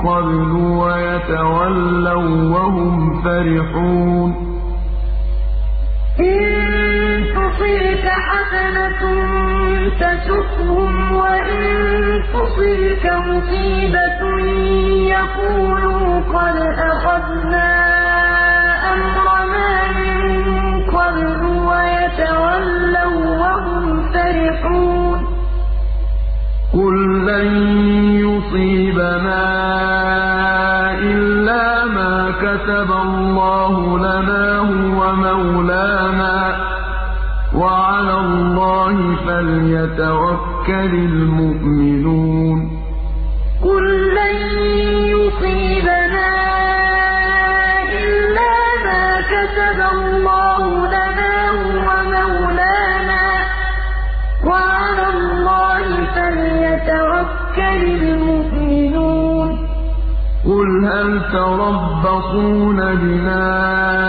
[0.01, 0.51] قَبْلُ
[0.81, 4.31] وَيَتَوَلَّوا وَّهُمْ فَرِحُونَ.
[7.59, 9.01] تُصِبْكَ حَسَنَةٌ
[9.99, 11.65] تَسُؤْهُمْ وَإِن
[12.33, 14.21] تُصِبْكَ مُصِيبَةٌ
[15.15, 16.57] يَقُولُوا قَدْ
[16.91, 17.71] أَخَذْنَا
[18.93, 20.21] أَمْرَنَا مِن
[20.97, 21.39] قَبْلُ
[21.69, 25.17] وَيَتَوَلَّوا وَّهُمْ فَرِحُونَ.
[26.73, 26.95] قُل
[27.27, 27.49] لَّن
[28.27, 29.43] يُصِيبَنَا
[31.11, 36.78] إِلَّا مَا كَتَبَ اللَّهُ لَنَا هُوَ مَوْلَانَا ۚ.
[37.59, 42.59] وَعَلَى اللَّهِ فَلْيَتَوَكَّلِ الْمُؤْمِنُونَ.
[43.63, 43.85] قُل
[44.15, 44.37] لَّن
[45.15, 46.31] يُصِيبَنَا
[48.03, 48.55] إِلَّا
[48.85, 53.47] مَا كَتَبَ اللَّهُ لَنَا هُوَ مَوْلَانَا ۚ.
[54.47, 55.85] وَعَلَى اللَّهِ
[56.15, 59.49] فَلْيَتَوَكَّلِ الْمُؤْمِنُونَ.
[60.45, 64.08] قُلْ هَلْ تَرَبَّصُونَ بِنَا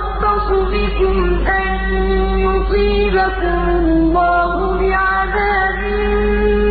[0.49, 1.17] بِكُمْ
[1.47, 1.71] أَن
[2.47, 5.79] يُصِيبَكُمُ اللَّهُ بِعَذَابٍ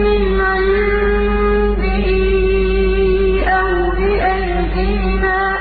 [0.06, 2.06] مِّنْ عِندِهِ
[3.58, 5.58] أَوْ بِأَيْدِينَا ۖ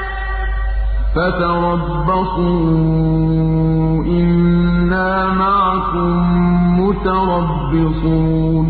[1.16, 2.46] فَتَرَبَّصُوا
[4.20, 5.10] إِنَّا
[5.42, 6.14] مَعَكُم
[6.82, 8.66] مُّتَرَبِّصُونَ.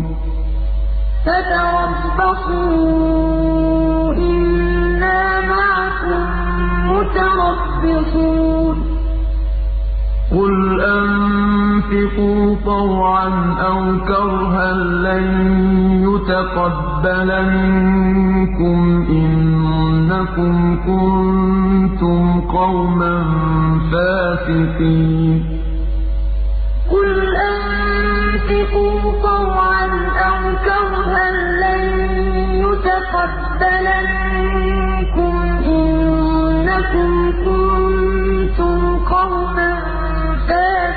[1.26, 2.54] فَتَرَبَّصُوا
[4.14, 5.20] إِنَّا
[5.52, 6.22] مَعَكُم
[6.92, 8.49] مُّتَرَبِّصُونَ.
[10.30, 13.28] قُلْ أَنفِقُوا طَوْعًا
[13.60, 14.72] أَوْ كَرْهًا
[15.06, 15.26] لَّن
[16.06, 20.54] يُتَقَبَّلَ مِنكُمْ ۖ إِنَّكُمْ
[20.86, 23.16] كُنتُمْ قَوْمًا
[23.92, 25.34] فَاسِقِينَ
[26.90, 27.10] قُلْ
[27.52, 29.86] أَنفِقُوا طَوْعًا
[30.30, 31.28] أَوْ كَرْهًا
[31.62, 31.82] لَّن
[32.64, 37.10] يُتَقَبَّلَ مِنكُمْ ۖ إِنَّكُمْ
[37.46, 38.78] كُنتُمْ
[39.14, 39.89] قَوْمًا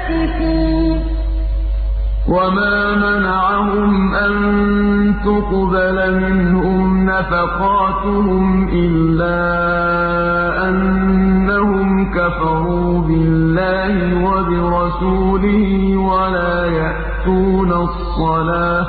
[0.08, 1.02] فَاسِقِينَ
[2.28, 4.34] وَمَا مَنَعَهُمْ أَن
[5.26, 9.40] تُقْبَلَ مِنْهُمْ نَفَقَاتُهُمْ إِلَّا
[10.70, 13.96] أَنَّهُمْ كَفَرُوا بِاللَّهِ
[14.26, 18.88] وَبِرَسُولِهِ وَلَا يَأْتُونَ الصَّلَاةَ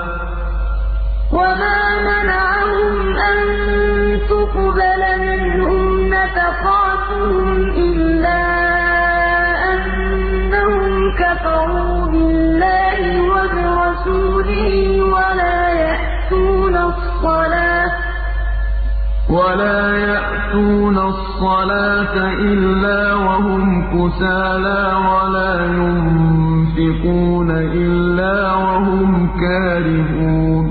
[20.98, 23.62] الصَّلَاةَ إِلَّا وَهُمْ
[23.92, 29.10] كُسَالَىٰ وَلَا يُنفِقُونَ إِلَّا وَهُمْ
[29.40, 30.64] كَارِهُونَ.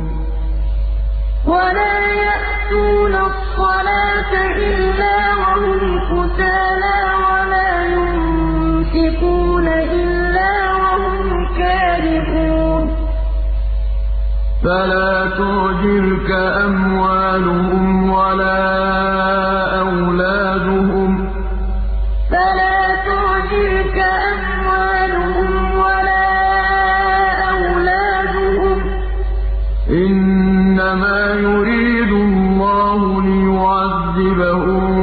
[1.45, 1.97] وَلَا
[2.27, 4.33] يَأْتُونَ الصَّلَاةَ
[4.69, 5.79] إِلَّا وَهُمْ
[6.11, 7.02] كُسَالَىٰ
[14.63, 16.29] فَلَا تُعْجِبْكَ
[16.65, 18.63] أَمْوَالُهُمْ وَلَا
[19.81, 21.25] أَوْلَادُهُمْ ۚ.
[29.89, 34.93] إِنَّمَا يُرِيدُ اللَّهُ لِيُعَذِّبَهُم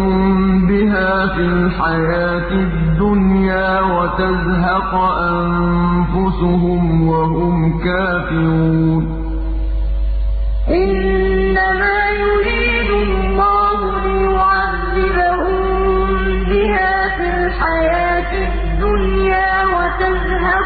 [0.68, 4.92] بِهَا فِي الْحَيَاةِ الدُّنْيَا وَتَزْهَقَ
[5.30, 7.54] أَنفُسُهُمْ وَهُمْ
[7.84, 8.99] كَافِرُونَ.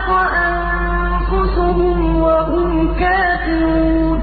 [0.04, 0.10] وَتَزْهَقَ
[0.46, 4.18] أَنفُسُهُمْ وَهُمْ كَافِرُونَ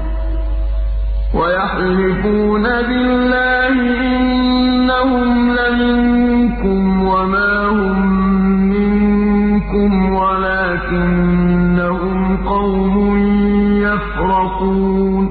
[1.34, 5.28] وَيَحْلِفُونَ بِاللَّهِ إِنَّهُمْ
[5.58, 7.98] لَمِنكُمْ وَمَا هُم
[8.74, 11.56] مِّنكُمْ وَلَٰكِنَّهُمْ
[12.46, 12.94] قَوْمٌ
[13.86, 15.21] يَفْرَقُونَ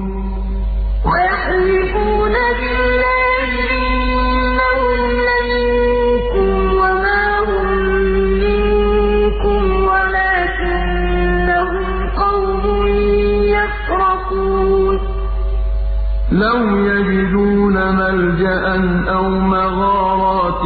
[16.42, 18.64] لَوْ يَجِدُونَ مَلْجَأً
[19.16, 20.64] أَوْ مَغَارَاتٍ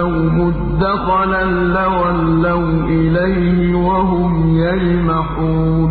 [0.00, 1.44] أَوْ مُدَّخَلًا
[1.78, 4.32] لَّوَلَّوْا إِلَيْهِ وَهُمْ
[4.64, 5.90] يَجْمَحُونَ.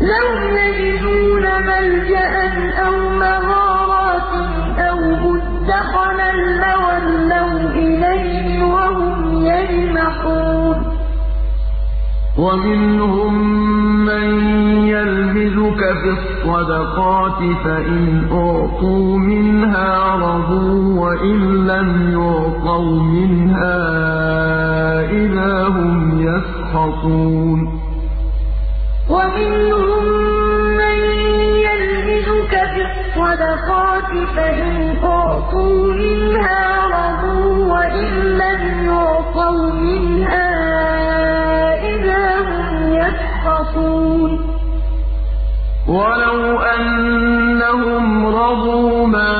[0.00, 0.26] لَوْ
[0.58, 2.32] يَجِدُونَ مَلْجَأً
[2.86, 4.32] أَوْ مَغَارَاتٍ
[4.88, 6.30] أَوْ مُدَّخَلًا
[6.64, 9.16] لَّوَلَّوْا إِلَيْهِ وَهُمْ
[9.52, 10.76] يَجْمَحُونَ.
[12.38, 13.49] وَمِنْهُم مَّن
[15.80, 21.88] يَلْمِزُكَ فِي الصَّدَقَاتِ فَإِنْ أُعْطُوا مِنْهَا رَضُوا وَإِن لَّمْ
[22.20, 23.78] يُعْطَوْا مِنْهَا
[25.10, 25.96] إِذَا هُمْ
[26.28, 27.58] يَسْخَطُونَ.
[29.14, 30.04] وَمِنْهُم
[30.80, 30.98] مَّن
[31.68, 36.62] يَلْمِزُكَ فِي الصَّدَقَاتِ فَإِنْ أُعْطُوا مِنْهَا
[36.98, 38.10] رَضُوا وَإِن
[38.42, 38.62] لَّمْ
[38.92, 40.49] يُعْطَوْا مِنْهَا
[45.90, 46.40] وَلَوْ
[46.76, 49.34] أَنَّهُمْ رَضُوا مَا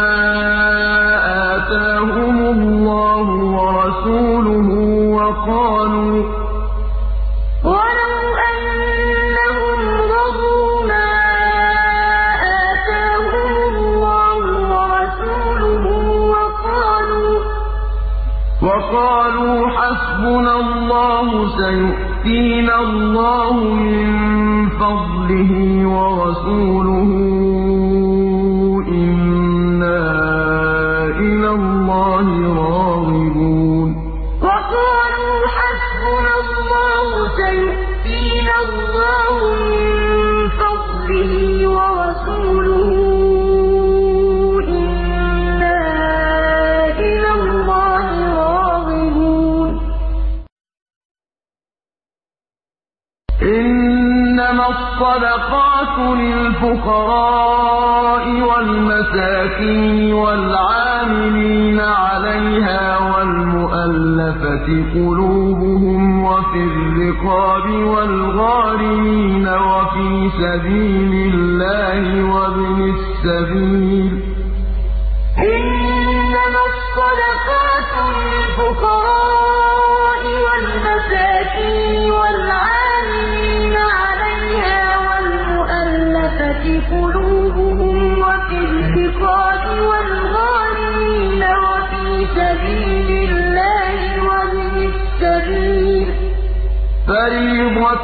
[1.54, 3.26] آتَاهُمُ اللَّهُ
[3.56, 4.68] وَرَسُولُهُ
[5.18, 6.22] وَقَالُوا
[18.62, 21.28] وَقَالُوا حَسْبُنَا اللَّهُ
[21.58, 24.09] سَيُؤْتِينَا اللَّهُ مِن
[26.10, 27.29] وَرَسُولُهُ
[55.00, 57.44] الصَّدَقَاتُ لِلْفُقَرَاءِ
[58.50, 70.10] وَالْمَسَاكِينِ وَالْعَامِلِينَ عَلَيْهَا وَالْمُؤَلَّفَةِ قُلُوبُهُمْ وَفِي الرِّقَابِ وَالْغَارِمِينَ وَفِي
[70.42, 74.22] سَبِيلِ اللَّهِ وَابْنِ السَّبِيلِ ۖ.
[75.54, 79.19] إِنَّمَا الصَّدَقَاتُ لِلْفُقَرَاءِ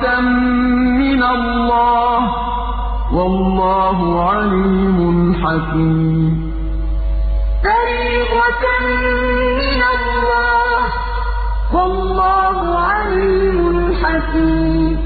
[0.03, 0.21] فَرِيضَةً
[1.01, 2.29] مِّنَ اللَّهِ ۗ
[3.15, 3.99] وَاللَّهُ
[4.31, 4.99] عَلِيمٌ
[5.43, 6.33] حَكِيمٌ
[7.65, 8.65] فَرِيضَةً
[9.61, 10.93] مِّنَ اللَّهِ ۗ
[11.75, 12.59] وَاللَّهُ
[12.91, 13.59] عَلِيمٌ
[14.03, 14.97] حَكِيمٌ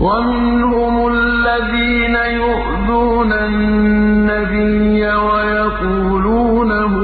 [0.00, 7.03] وَمِنْهُمُ الَّذِينَ يُؤْذُونَ النَّبِيَّ وَيَقُولُونَ هُوَ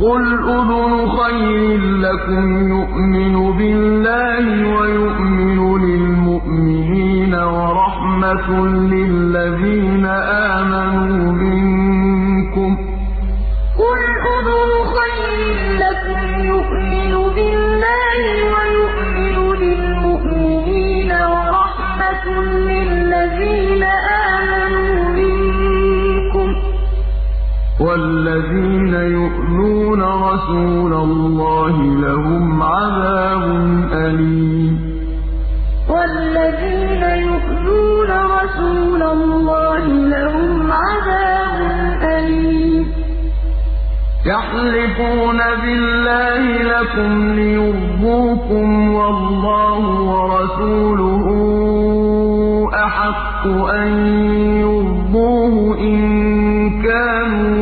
[0.00, 0.24] قُلْ
[0.56, 4.44] أُذُنُ خَيْرٍ لَّكُمْ يُؤْمِنُ بِاللَّهِ
[4.76, 8.48] وَيُؤْمِنُ لِلْمُؤْمِنِينَ وَرَحْمَةٌ
[44.60, 49.82] يَحْلِفُونَ بِاللَّهِ لَكُمْ لِيُرْضُوكُمْ وَاللَّهُ
[50.12, 51.26] وَرَسُولُهُ
[52.74, 53.88] أَحَقُّ أَن
[54.60, 55.98] يُرْضُوهُ إِن
[56.82, 57.59] كَانُوا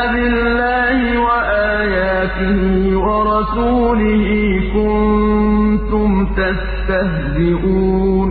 [0.00, 2.60] قُلْ أَبِاللَّهِ وَآيَاتِهِ
[2.96, 4.28] وَرَسُولِهِ
[4.74, 8.28] كُنتُمْ تَسْتَهْزِئُونَ.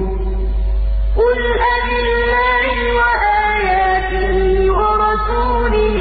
[1.20, 1.40] قُلْ
[1.76, 4.38] أَبِاللَّهِ وَآيَاتِهِ
[4.80, 6.00] وَرَسُولِهِ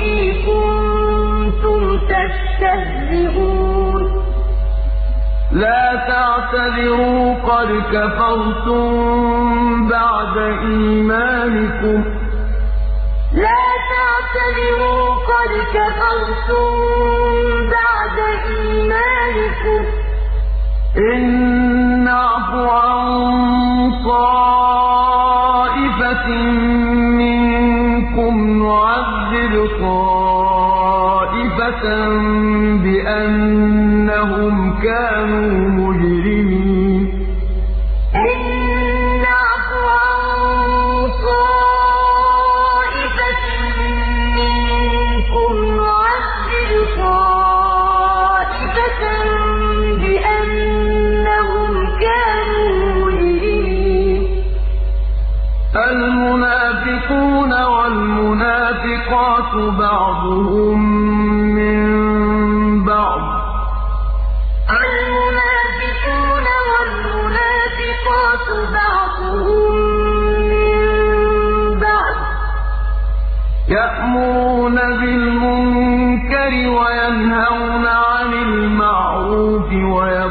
[0.49, 1.81] كُنتُمْ
[2.13, 4.03] تَسْتَهْزِئُونَ.
[5.53, 8.89] لَا تَعْتَذِرُوا قَدْ كَفَرْتُم
[9.89, 12.07] بَعْدَ إِيمَانِكُمْ ۚ.
[13.33, 13.68] لَا
[14.35, 16.69] تَعْتَذِرُوا قَدْ كَفَرْتُم
[17.73, 18.19] بَعْدَ
[18.51, 19.91] إِيمَانِكُمْ ۚ.
[20.99, 21.23] إِن
[22.05, 23.07] نَّعْفُ عَن
[24.09, 25.49] طَائِفَةٍ
[27.21, 31.05] مِّنكُمْ نُعَذِّبْ طَائِفَةً
[32.85, 35.68] بِأَنَّهُمْ كَانُوا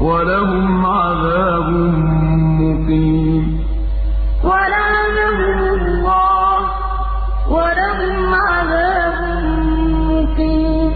[0.00, 1.68] وَلَهُمْ عَذَابٌ
[2.62, 3.44] مُّقِيمٌ.
[4.44, 6.70] وَلَعَنَهُمُ اللَّهُ ۖ
[7.56, 9.18] وَلَهُمْ عَذَابٌ
[10.12, 10.90] مُّقِيمٌ.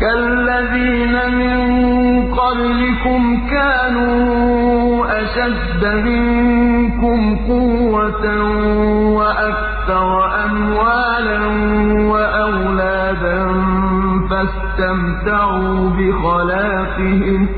[0.00, 1.58] كَالَّذِينَ مِن
[2.40, 7.18] قَبْلِكُمْ كَانُوا أَشَدَّ مِنكُمْ
[7.50, 8.26] قُوَّةً
[9.18, 10.10] وَأَكْثَرَ
[10.44, 11.40] أَمْوَالًا
[12.12, 13.40] وَأَوْلَادًا
[14.30, 17.57] فَاسْتَمْتَعُوا بِخَلَاقِهِمْ ۖ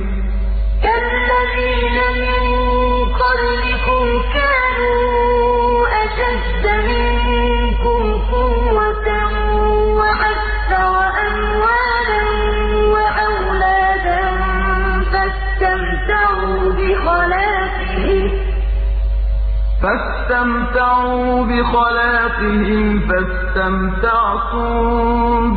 [20.31, 24.71] فَاسْتَمْتَعُوا بِخَلَاقِهِمْ فَاسْتَمْتَعْتُم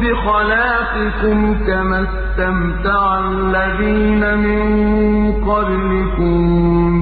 [0.02, 4.66] بِخَلَاقِكُمْ كَمَا اسْتَمْتَعَ الَّذِينَ مِن
[5.50, 6.38] قَبْلِكُم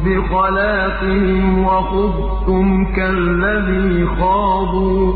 [0.05, 2.65] بِخَلَاقِهِمْ وَخُضْتُمْ
[2.95, 5.15] كَالَّذِي خَاضُوا ۚ.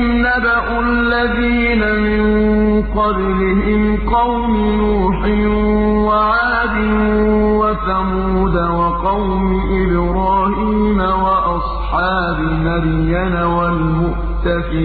[0.31, 2.23] نَبَأُ الَّذِينَ مِن
[2.99, 3.81] قَبْلِهِمْ
[4.15, 5.19] قَوْمِ نُوحٍ
[6.09, 6.75] وَعَادٍ
[7.61, 9.43] وَثَمُودَ وَقَوْمِ
[9.81, 14.81] إِبْرَاهِيمَ وَأَصْحَابِ مَدْيَنَ وَالْمُؤْتَفِكَاتِ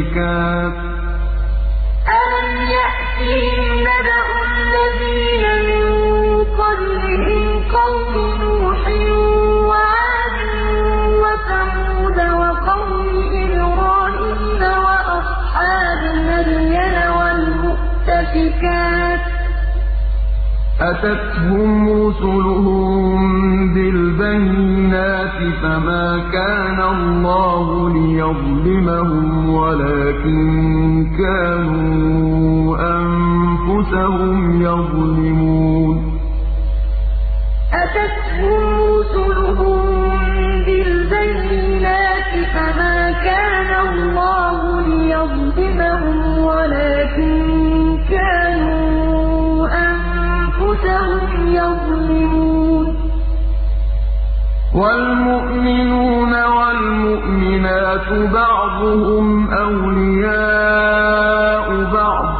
[0.83, 0.87] ۚ.
[20.81, 23.19] أَتَتْهُمْ رُسُلُهُم
[23.75, 27.67] بِالْبَيِّنَاتِ فَمَا كَانَ اللَّهُ
[27.97, 30.45] لِيَظْلِمَهُمْ وَلَٰكِن
[31.19, 35.97] كَانُوا أَنفُسَهُمْ يَظْلِمُونَ.
[37.83, 38.63] أَتَتْهُمْ
[38.93, 39.81] رُسُلُهُم
[40.67, 46.19] بِالْبَيِّنَاتِ فَمَا كَانَ اللَّهُ لِيَظْلِمَهُمْ
[46.49, 47.46] وَلَٰكِن
[54.77, 59.27] وَالْمُؤْمِنُونَ وَالْمُؤْمِنَاتُ بَعْضُهُمْ
[59.65, 60.87] أَوْلِيَاءُ
[61.97, 62.39] بَعْضٍ ۚ.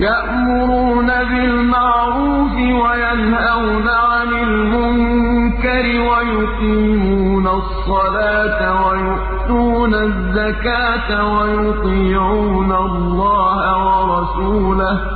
[0.00, 2.54] يَأْمُرُونَ بِالْمَعْرُوفِ
[2.84, 9.37] وَيَنْهَوْنَ عَنِ الْمُنكَرِ وَيُقِيمُونَ الصَّلَاةَ وَيُؤْتُونَ الزَّكَاةَ
[11.38, 15.06] وَيُطِيعُونَ اللَّهَ وَرَسُولَهُ ۚ.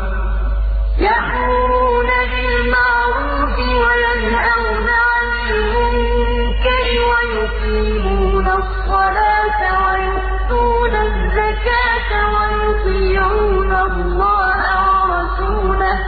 [1.09, 16.05] يَأْمُرُونَ بِالْمَعْرُوفِ وَيَنْهَوْنَ عَنِ الْمُنكَرِ وَيُقِيمُونَ الصَّلَاةَ وَيُؤْتُونَ الزَّكَاةَ وَيُطِيعُونَ اللَّهَ وَرَسُولَهُ ۚ.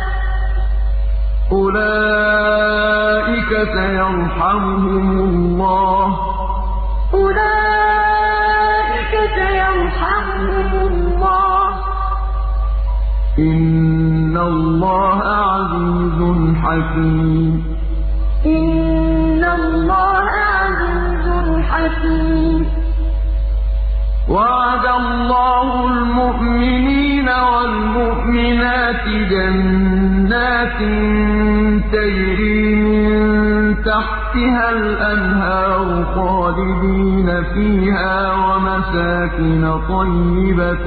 [1.53, 6.17] أُولَٰئِكَ سَيَرْحَمُهُمُ اللَّهُ ۗ.
[13.39, 16.21] إِنَّ اللَّهَ عَزِيزٌ
[16.63, 17.63] حَكِيمٌ.
[18.47, 20.27] إِنَّ اللَّهَ
[20.61, 21.27] عَزِيزٌ
[21.71, 22.67] حَكِيمٌ.
[24.29, 30.79] وَعَدَ اللَّهُ الْمُؤْمِنِينَ وَالْمُؤْمِنَاتِ جَنَّاتٍ
[31.93, 33.15] تَجْرِي مِن
[34.35, 40.87] تَحْتِهَا الْأَنْهَارُ خَالِدِينَ فِيهَا وَمَسَاكِنَ طَيِّبَةً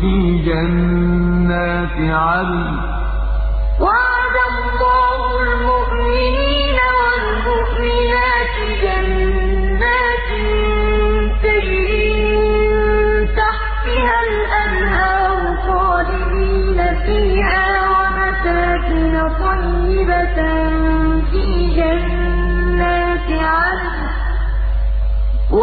[0.00, 0.14] فِي
[0.46, 2.80] جَنَّاتِ عَدْنٍ ۚ.
[3.82, 9.43] وَعَدَ اللَّهُ الْمُؤْمِنِينَ وَالْمُؤْمِنَاتِ جَنَّاتٍ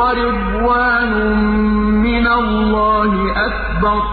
[0.01, 1.11] وَرِضْوَانٌ
[2.07, 3.11] مِّنَ اللَّهِ
[3.47, 4.11] أَكْبَرُ ۚ.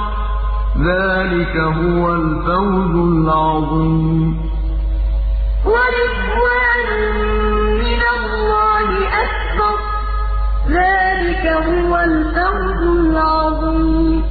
[0.88, 4.36] ذَٰلِكَ هُوَ الْفَوْزُ الْعَظِيمُ.
[5.72, 6.88] وَرِضْوَانٌ
[7.84, 8.88] مِّنَ اللَّهِ
[9.24, 9.86] أَكْبَرُ ۚ.
[10.76, 14.22] ذَٰلِكَ هُوَ الْفَوْزُ الْعَظِيمُ.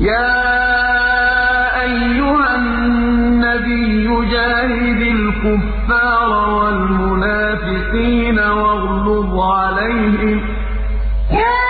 [0.00, 0.42] يَا
[1.84, 5.00] أَيُّهَا النَّبِيُّ جَاهِدِ
[5.44, 10.44] الْكُفَّارَ وَالْمُنَافِقِينَ وَاغْلُظْ عَلَيْهِمْ ۚ.
[11.42, 11.60] يَا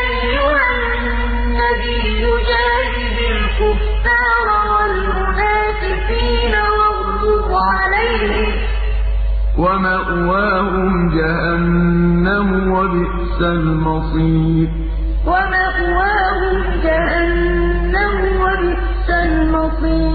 [0.00, 0.66] أَيُّهَا
[0.98, 8.60] النَّبِيُّ جَاهِدِ الْكُفَّارَ وَالْمُنَافِقِينَ وَاغْلُظْ عَلَيْهِمْ ۚ.
[9.58, 12.48] وَمَأْوَاهُمْ جَهَنَّمُ
[14.68, 14.72] ۖ
[15.28, 20.07] وَمَأْوَاهُمْ جَهَنَّمُ ۖ وَبِئْسَ الْمَصِيرُ.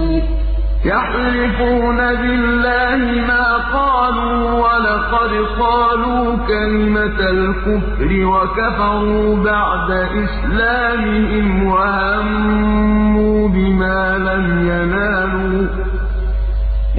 [0.84, 9.90] يَحْلِفُونَ بِاللَّهِ مَا قَالُوا وَلَقَدْ قَالُوا كَلِمَةَ الْكُفْرِ وَكَفَرُوا بَعْدَ
[10.24, 15.70] إِسْلَامِهِمْ وَهَمُّوا بِمَا لَمْ يَنَالُوا ۚ.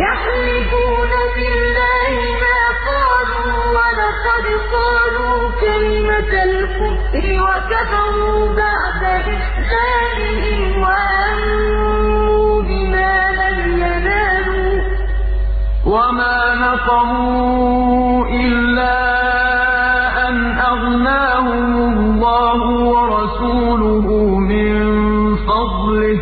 [0.06, 2.14] يَحْلِفُونَ بِاللَّهِ
[2.44, 9.02] مَا قَالُوا وَلَقَدْ قَالُوا كَلِمَةَ الْكُفْرِ وَكَفَرُوا بَعْدَ
[9.36, 11.75] إِسْلَامِهِمْ وَهَمُّوا
[15.96, 18.98] وَمَا نَقَمُوا إِلَّا
[20.28, 20.36] أَنْ
[20.72, 24.08] أَغْنَاهُمُ اللَّهُ وَرَسُولُهُ
[24.50, 24.72] مِن
[25.50, 26.18] فَضْلِهِ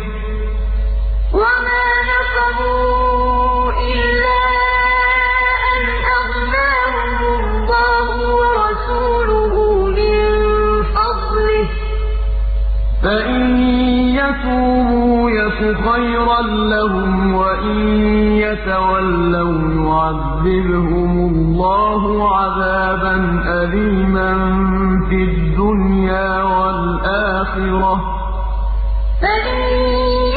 [13.02, 13.42] فَإِن
[14.20, 16.40] يَتُوبُوا يَكُ خَيْرًا
[16.72, 17.03] لَّهُمْ ۖ
[18.74, 22.02] يَتَوَلَّوْا يُعَذِّبْهُمُ اللَّهُ
[22.36, 23.14] عَذَابًا
[23.62, 24.32] أَلِيمًا
[25.08, 28.06] فِي الدُّنْيَا وَالْآخِرَةِ ۚ.
[29.22, 29.58] فَإِن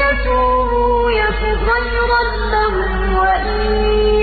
[0.02, 2.22] يَتُوبُوا يَكُ خَيْرًا
[2.54, 3.60] لَّهُمْ ۖ وَإِن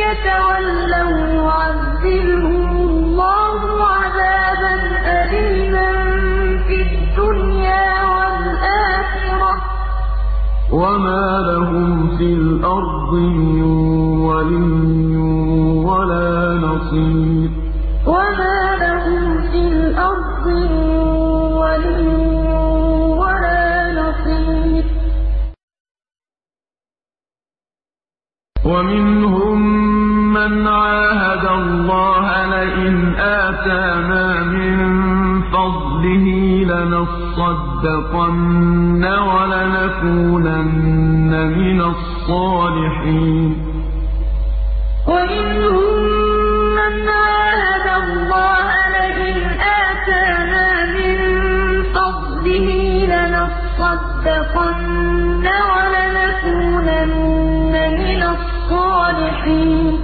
[0.05, 3.61] يَتَوَلَّوْا يُعَذِّبْهُمُ اللَّهُ
[3.95, 4.75] عَذَابًا
[5.21, 5.91] أَلِيمًا
[6.67, 9.63] فِي الدُّنْيَا وَالْآخِرَةِ ۚ.
[10.73, 13.94] وَمَا لَهُمْ فِي الْأَرْضِ مِن
[14.25, 15.17] وَلِيٍّ
[15.89, 16.33] وَلَا
[16.67, 17.51] نَصِيرٍ.
[18.07, 20.85] وَمَا لَهُمْ فِي الْأَرْضِ مِن
[21.63, 22.09] وَلِيٍّ
[23.23, 23.63] وَلَا
[24.01, 24.85] نَصِيرٍ.
[28.65, 29.59] وَمِنْهُم
[30.35, 34.25] مَّنْ عَاهَدَ اللَّهَ لَئِنْ آتَانَا
[34.57, 34.77] مِن
[35.55, 36.27] فَضْلِهِ
[36.73, 37.85] لَنَصَّدَّقَنَّ
[39.05, 40.53] وَلَنَكُونَنَّ
[41.59, 43.64] مِنَ الصَّالِحِينَ.
[46.79, 49.39] مَّنْ عَاهَدَ اللَّهَ لَئِنْ
[49.87, 51.17] آتَانَا مِن
[51.97, 52.69] فَضْلِهِ
[53.13, 54.35] لَنَصَّدَّقَنَّ
[55.71, 57.05] وَلَنَكُونَنَّ
[58.01, 59.95] مِنَ الصَّالِحِينَ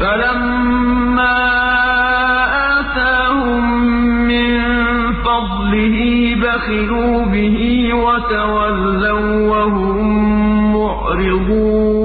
[0.00, 1.38] فَلَمَّا
[2.80, 3.64] آتَاهُم
[4.30, 4.50] مِّن
[5.28, 5.98] فَضْلِهِ
[6.42, 7.58] بَخِلُوا بِهِ
[8.04, 9.98] وَتَوَلَّوا وَّهُم
[10.76, 12.03] مُّعْرِضُونَ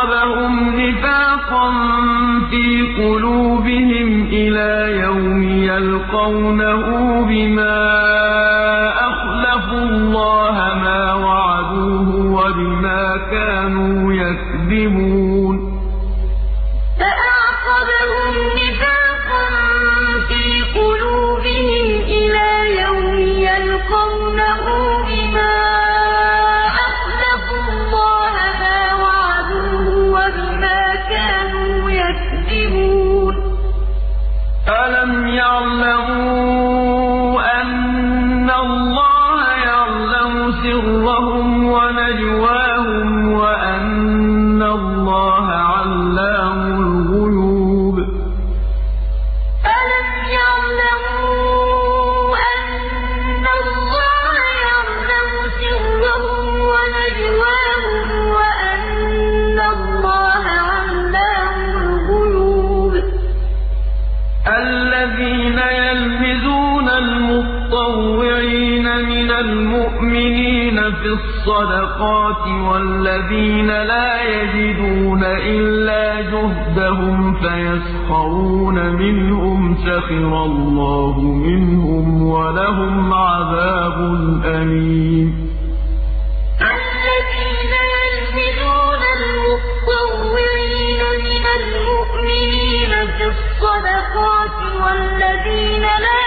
[0.00, 1.70] فَأَعْقَبَهُمْ نِفَاقًا
[2.50, 2.66] فِي
[3.02, 6.84] قُلُوبِهِمْ إِلَىٰ يَوْمِ يَلْقَوْنَهُ
[7.28, 7.78] بِمَا
[9.08, 15.39] أَخْلَفُوا اللَّهَ مَا وَعَدُوهُ وَبِمَا كَانُوا يَكْذِبُونَ.
[71.18, 83.96] الصَّدَقَاتِ وَالَّذِينَ لَا يَجِدُونَ إِلَّا جُهْدَهُمْ فَيَسْخَرُونَ مِنْهُمْ ۙ سَخِرَ اللَّهُ مِنْهُمْ وَلَهُمْ عَذَابٌ
[84.44, 85.28] أَلِيمٌ.
[86.76, 96.19] الَّذِينَ يَلْمِزُونَ الْمُطَّوِّعِينَ مِنَ الْمُؤْمِنِينَ فِي الصَّدَقَاتِ وَالَّذِينَ لَا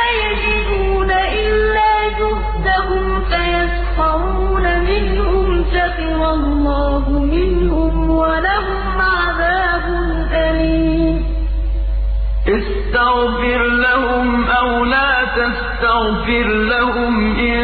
[15.37, 17.61] تَسْتَغْفِرْ لَهُمْ إِن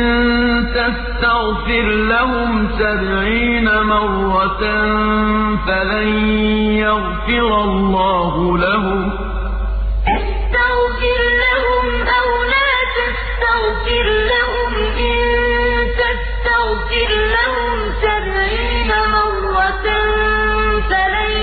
[0.77, 4.63] تَسْتَغْفِرْ لَهُمْ سَبْعِينَ مَرَّةً
[5.67, 6.09] فَلَن
[6.85, 9.13] يَغْفِرَ اللَّهُ لَهُمْ ۚ.
[10.17, 11.85] اسْتَغْفِرْ لَهُمْ
[12.19, 14.71] أَوْ لَا تَسْتَغْفِرْ لَهُمْ
[15.09, 15.19] إِن
[16.01, 17.73] تَسْتَغْفِرْ لَهُمْ
[18.05, 19.87] سَبْعِينَ مَرَّةً
[20.89, 21.33] فَلَن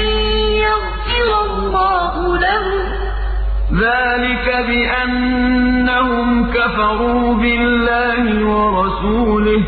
[0.66, 2.14] يَغْفِرَ اللَّهُ
[2.44, 2.96] لَهُمْ ۚ.
[3.82, 5.65] ذَٰلِكَ بِأَنَّهُمْ
[6.66, 9.64] كَفَرُوا بِاللَّهِ وَرَسُولِهِ ۚ.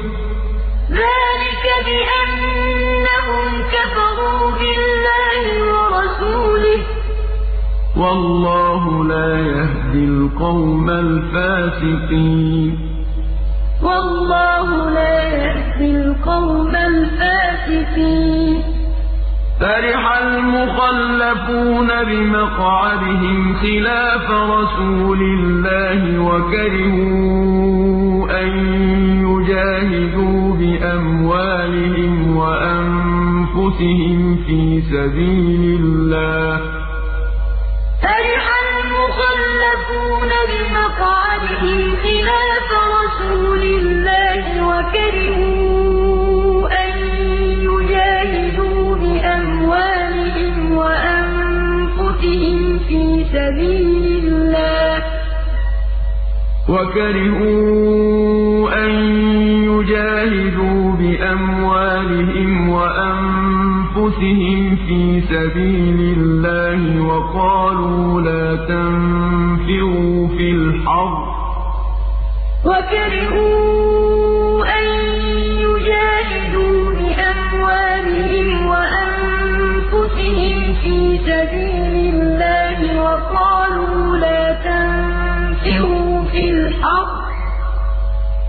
[0.90, 6.80] ذَٰلِكَ بِأَنَّهُمْ كَفَرُوا بِاللَّهِ وَرَسُولِهِ ۚ.
[7.96, 12.78] وَاللَّهُ لَا يَهْدِي الْقَوْمَ الْفَاسِقِينَ.
[13.82, 18.78] وَاللَّهُ لَا يَهْدِي الْقَوْمَ الْفَاسِقِينَ.
[19.61, 27.36] فَرِحَ الْمُخَلَّفُونَ بِمَقْعَدِهِمْ خِلَافَ رَسُولِ اللَّهِ وَكَرِهُوا
[28.42, 28.50] أَن
[29.28, 34.61] يُجَاهِدُوا بِأَمْوَالِهِمْ وَأَنفُسِهِمْ فِي
[34.92, 36.61] سَبِيلِ اللَّهِ ۚ.
[38.02, 45.47] فَرِحَ الْمُخَلَّفُونَ بِمَقْعَدِهِمْ خِلَافَ رَسُولِ اللَّهِ وَكَرِهُوا
[56.79, 58.93] وَكَرِهُوا أَن
[59.70, 65.01] يُجَاهِدُوا بِأَمْوَالِهِمْ وَأَنفُسِهِمْ فِي
[65.33, 71.29] سَبِيلِ اللَّهِ وَقَالُوا لَا تَنفِرُوا فِي الْحَرِّ ۗ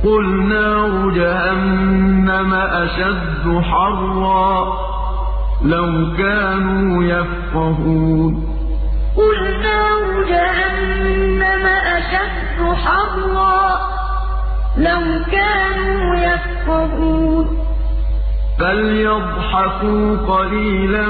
[0.03, 4.69] قُلْ نَارُ جَهَنَّمَ أَشَدُّ حَرًّا ۚ
[5.65, 8.33] لَّوْ كَانُوا يَفْقَهُونَ
[9.15, 11.65] قُلْ نَارُ جَهَنَّمَ
[11.97, 13.79] أَشَدُّ حَرًّا ۚ
[14.77, 17.68] لَّوْ كَانُوا يَفْقَهُونَ
[18.59, 21.07] فَلْيَضْحَكُوا قَلِيلًا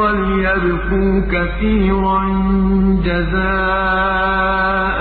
[0.00, 2.20] وَلْيَبْكُوا كَثِيرًا
[3.04, 4.98] جَزَاءً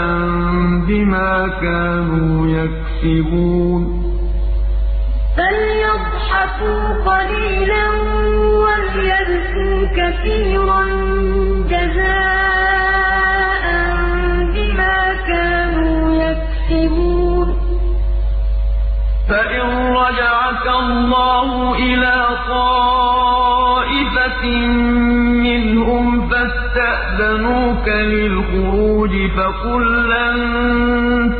[0.87, 3.81] بِمَا كَانُوا يَكْسِبُونَ
[5.37, 7.85] فَلْيَضْحَكُوا قَلِيلًا
[8.65, 10.83] وَلْيَبْكُوا كَثِيرًا
[11.71, 13.65] جَزَاءً
[14.55, 14.97] بِمَا
[15.27, 17.47] كَانُوا يَكْسِبُونَ
[19.29, 19.67] فَإِن
[20.51, 23.85] رَّجَعَكَ اللَّهُ إِلَىٰ طَائِفَةٍ
[25.47, 30.37] مِّنْهُمْ فَاسْتَأْذَنُوكَ لِلْخُرُوجِ فَقُل لَّن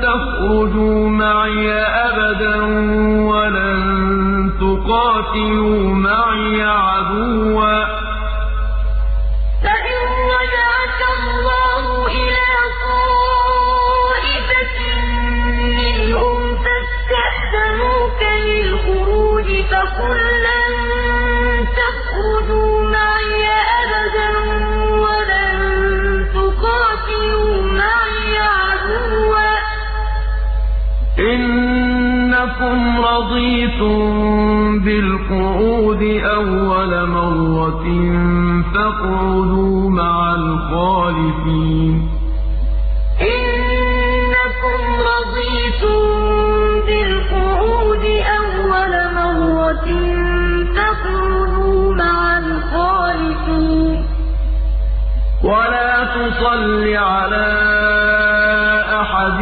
[0.02, 1.72] تَخْرُجُوا مَعِيَ
[2.08, 2.58] أَبَدًا
[3.32, 3.82] وَلَن
[4.60, 8.11] تُقَاتِلُوا مَعِيَ عَدُوًّا ۖ.
[32.62, 34.00] إِنَّكُمْ رَضِيتُم
[34.80, 37.86] بِالْقُعُودِ أَوَّلَ مَرَّةٍ
[38.74, 42.10] فَاقْعُدُوا مَعَ الْخَالِفِينَ.
[43.22, 44.80] إِنَّكُمْ
[45.12, 46.02] رَضِيتُم
[46.88, 48.06] بِالْقُعُودِ
[48.38, 49.90] أَوَّلَ مَرَّةٍ
[50.76, 54.06] فَاقْعُدُوا مَعَ الْخَالِفِينَ.
[55.44, 57.52] وَلَا تُصَلِّ عَلَىٰ
[59.02, 59.42] أَحَدٍ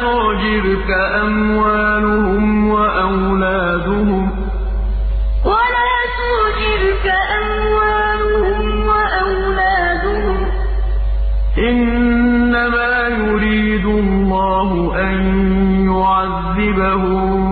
[0.00, 0.90] وَلَا تُعْجِبْكَ
[1.22, 4.32] أَمْوَالُهُمْ وَأَوْلَادُهُمْ ۚ.
[11.58, 14.70] إِنَّمَا يُرِيدُ اللَّهُ
[15.00, 15.16] أَن
[15.90, 17.50] يُعَذِّبَهُم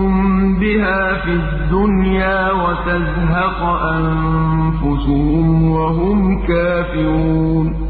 [0.59, 7.88] بِهَا فِي الدُّنْيَا وَتَزْهَقَ أَنفُسُهُمْ وَهُمْ كَافِرُونَ.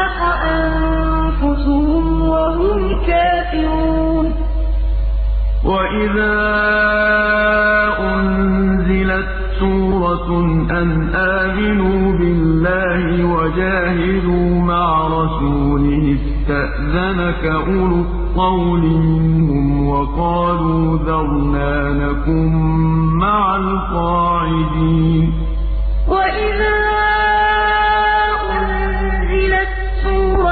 [0.00, 4.32] وَتَزْهَقَ أَنفُسُهُمْ وَهُمْ كَافِرُونَ.
[5.64, 6.36] وَإِذَا
[8.14, 9.28] أُنزِلَتْ
[9.60, 10.28] سُورَةٌ
[10.70, 22.52] أَنْ آمِنُوا بِاللَّهِ وَجَاهِدُوا مَعَ رَسُولِهِ اسْتَأْذَنَكَ أُولُو الطَّوْلِ مِنْهُمْ وَقَالُوا ذَرْنَا نَكُن
[23.18, 25.32] مَّعَ الْقَاعِدِينَ.
[26.08, 27.00] وَإِذَا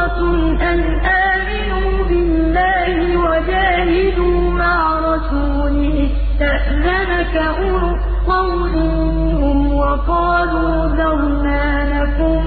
[0.08, 11.64] أَنْ آمِنُوا بِاللَّهِ وَجَاهِدُوا مَعَ رَسُولِهِ اسْتَأْذَنَكَ أُولُو الطَّوْلِ مِنْهُمْ وَقَالُوا ذَرْنَا
[11.94, 12.46] نَكُن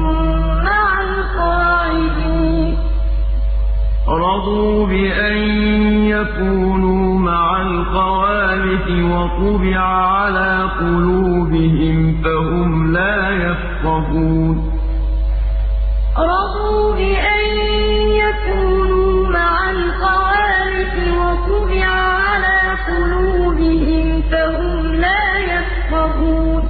[0.70, 2.78] مَّعَ الْقَاعِدِينَ
[4.08, 5.38] رَضُوا بِأَن
[6.16, 14.81] يَكُونُوا مَعَ الْخَوَالِفِ وَطُبِعَ عَلَىٰ قُلُوبِهِمْ فَهُمْ لَا يَفْقَهُونَ
[16.18, 17.46] رَضُوا بِأَن
[18.24, 26.64] يَكُونُوا مَعَ الْخَوَالِفِ وَطُبِعَ عَلَىٰ قُلُوبِهِمْ فَهُمْ لَا يَفْقَهُونَ.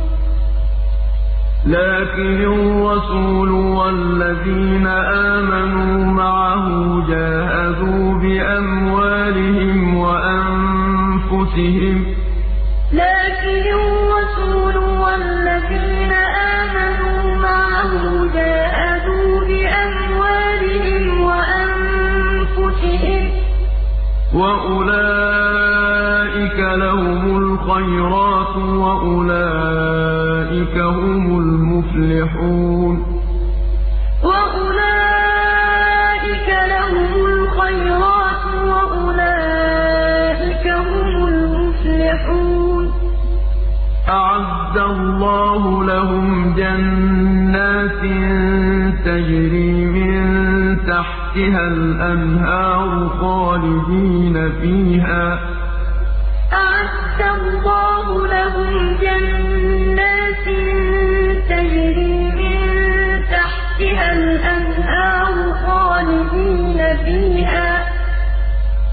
[1.66, 6.66] لَٰكِنِ الرَّسُولُ وَالَّذِينَ آمَنُوا مَعَهُ
[7.10, 12.21] جَاهَدُوا بِأَمْوَالِهِمْ وَأَنفُسِهِمْ ۚ
[26.82, 32.96] لَهُمُ الْخَيْرَاتُ وَأُولَٰئِكَ هُمُ الْمُفْلِحُونَ.
[34.24, 34.90] وَأُولَٰئِكَ
[36.74, 42.86] لَهُمُ الْخَيْرَاتُ وَأُولَٰئِكَ هُمُ الْمُفْلِحُونَ.
[44.10, 46.28] أَعَدَّ اللَّهُ لَهُمْ
[46.58, 48.04] جَنَّاتٍ
[49.06, 50.16] تَجْرِي مِن
[50.88, 55.61] تَحْتِهَا الْأَنْهَارُ خَالِدِينَ فِيهَا ۚ.
[57.22, 60.46] أَعَدَّ اللَّهُ لَهُمْ جَنَّاتٍ
[61.50, 62.60] تَجْرِي مِن
[63.32, 67.88] تَحْتِهَا الْأَنْهَارُ خَالِدِينَ فِيهَا ۚ.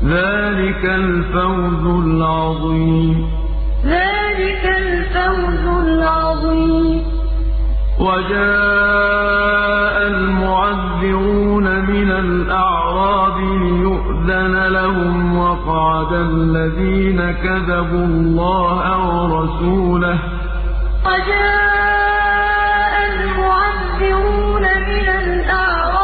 [0.04, 3.30] ذَٰلِكَ الْفَوْزُ الْعَظِيمُ.
[3.84, 6.97] ذَٰلِكَ الْفَوْزُ الْعَظِيمُ.
[8.00, 20.20] وَجَاءَ الْمُعَذِّرُونَ مِنَ الْأَعْرَابِ لِيُؤْذَنَ لَهُمْ وَقَعَدَ الَّذِينَ كَذَبُوا اللَّهَ وَرَسُولَهُ ۚ.
[21.06, 25.97] وَجَاءَ الْمُعَذِّرُونَ مِنَ الْأَعْرَابِ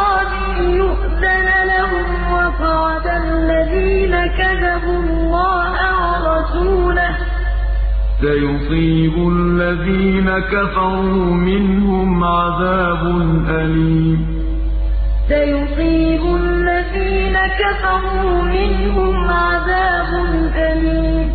[8.25, 13.03] سَيُصِيبُ الَّذِينَ كَفَرُوا مِنْهُمْ عَذَابٌ
[13.49, 14.19] أَلِيمٌ.
[15.29, 20.11] سَيُصِيبُ الَّذِينَ كَفَرُوا مِنْهُمْ عَذَابٌ
[20.57, 21.27] أَلِيمٌ.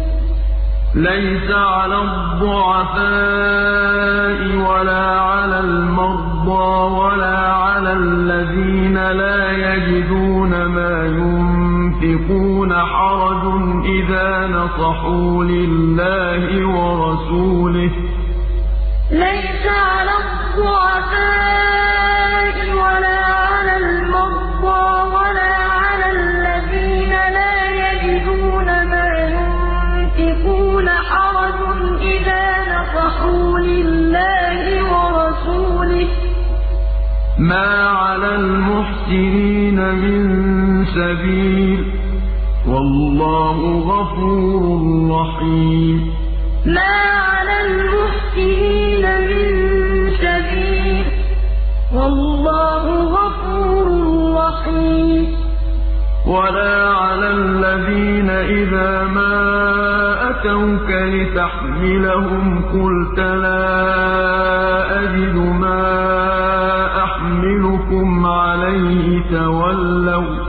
[0.95, 3.10] لَّيْسَ عَلَى الضُّعَفَاءِ
[4.70, 6.72] وَلَا عَلَى الْمَرْضَىٰ
[7.02, 11.49] ولا على الذين لا يجدون ما ينفقون
[12.74, 13.44] حرج
[13.86, 17.92] إذا نصحوا لله ورسوله.
[19.12, 21.66] ليس على الضعفاء
[22.72, 31.60] ولا على المرضى ولا على الذين لا يجدون ما ينفقون حرج
[32.02, 32.46] إذا
[32.76, 36.08] نصحوا لله ورسوله.
[37.40, 40.20] ما على المحسنين من
[40.86, 41.89] سبيل
[42.70, 43.60] والله
[43.91, 44.72] غفور
[45.12, 46.14] رحيم.
[46.66, 46.96] ما
[47.32, 49.50] على المحسنين من
[50.12, 51.06] سبيل
[51.94, 52.86] والله
[53.18, 53.86] غفور
[54.41, 55.26] رحيم.
[56.28, 59.36] ولا على الذين إذا ما
[60.30, 63.66] أتوك لتحملهم قلت لا
[65.04, 65.84] أجد ما
[67.04, 70.49] أحملكم عليه تولوا.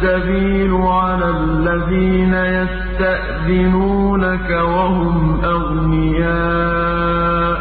[0.00, 7.60] السبيل على الذين يستأذنونك وهم أغنياء.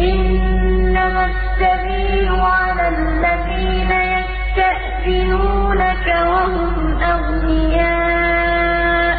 [0.00, 6.72] إنما السبيل على الذين يستأذنونك وهم
[7.12, 9.16] أغنياء.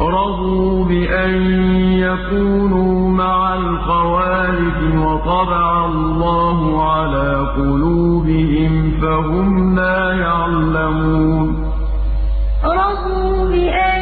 [0.00, 1.34] رضوا بأن
[2.08, 2.93] يكونوا
[3.24, 6.58] مع الخوالف وطبع الله
[6.92, 8.72] على قلوبهم
[9.02, 11.48] فهم لا يعلمون.
[12.64, 13.93] رضوا بأن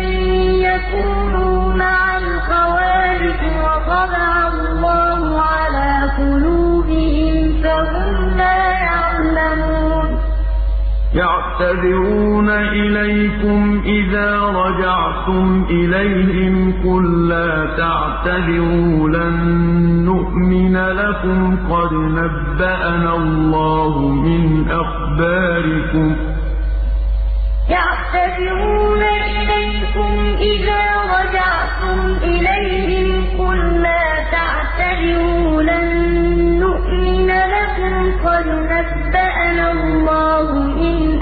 [11.60, 19.36] يعتذرون إليكم إذا رجعتم إليهم قل لا تعتذروا لن
[20.04, 26.16] نؤمن لكم قد نبأنا الله من أخباركم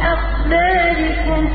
[0.01, 1.49] من أخباركم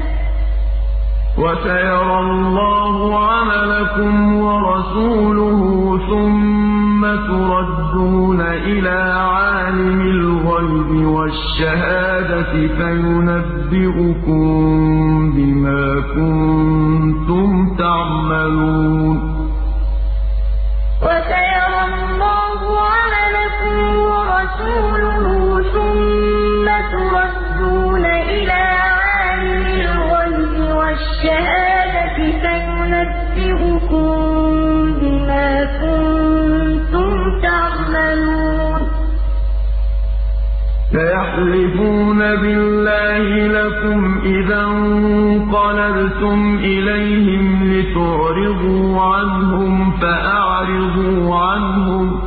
[1.38, 2.96] وسيرى الله
[3.30, 5.60] عملكم ورسوله
[6.10, 14.42] ثم تردون إلى عالم الغيب والشهادة فينبئكم
[15.36, 15.86] بما
[16.16, 19.18] كنتم تعملون.
[21.02, 22.60] وسيرى الله
[22.94, 25.26] عملكم ورسوله
[25.74, 27.55] ثم تردون
[31.26, 32.18] الغيب والشهادة
[33.36, 34.10] فينبئكم
[35.00, 37.10] بما كنتم
[37.42, 38.82] تعملون.
[40.92, 52.22] سيحلفون بالله لكم إذا انقلبتم إليهم لتعرضوا عنهم فأعرضوا عنهم.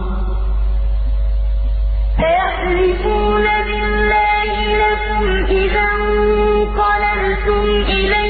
[2.16, 4.52] سيحلفون بالله
[4.84, 8.27] لكم إذا انقلبتم إليهم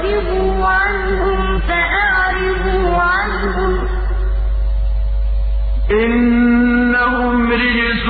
[0.00, 3.88] لتعرضوا عنهم فأعرضوا عنهم.
[5.90, 8.08] إنهم رجس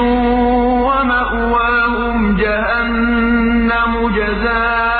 [0.86, 4.99] ومأواهم جهنم جزاء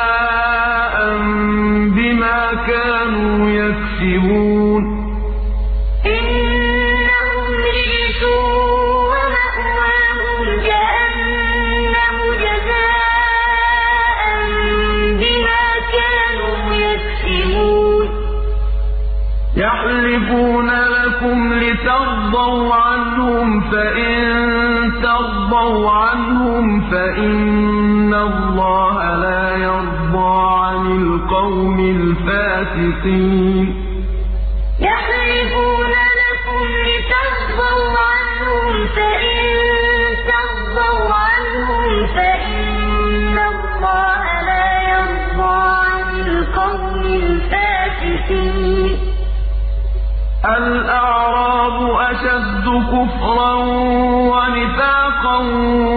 [55.41, 55.90] وَنِفَاقًا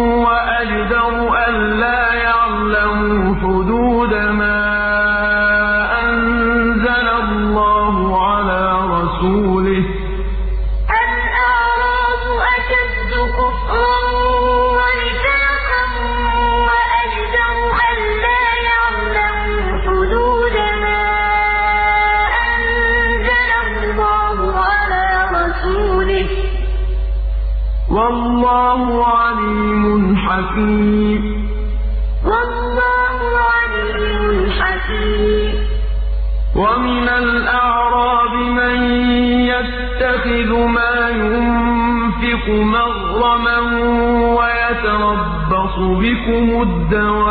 [46.63, 47.22] بِكُمُ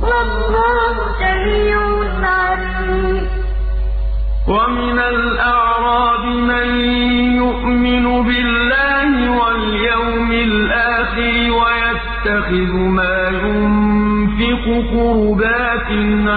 [0.00, 1.80] وَاللَّهُ سَمِيعٌ
[2.22, 3.22] عَلِيمٌ.
[4.48, 6.68] وَمِنَ الْأَعْرَابِ مَن
[7.42, 15.90] يُؤْمِنُ بِاللَّهِ وَالْيَوْمِ الْآخِرِ وَيَتَّخِذُ مَا يُنفِقُ قُرُبَاتٍ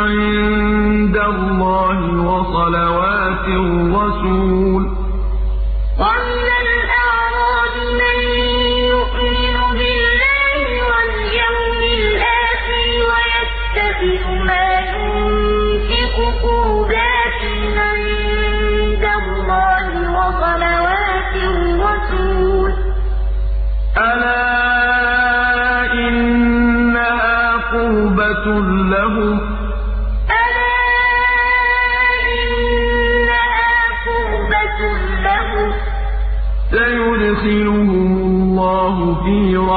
[0.04, 1.98] عِندَ اللَّهِ
[2.32, 4.73] وَصَلَوَاتِ الرَّسُولِ ۚ.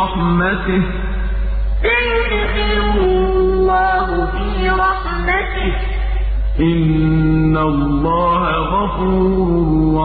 [0.07, 0.85] رَحْمَتِهِ ۗ.
[6.61, 9.49] إِنَّ اللَّهَ غَفُورٌ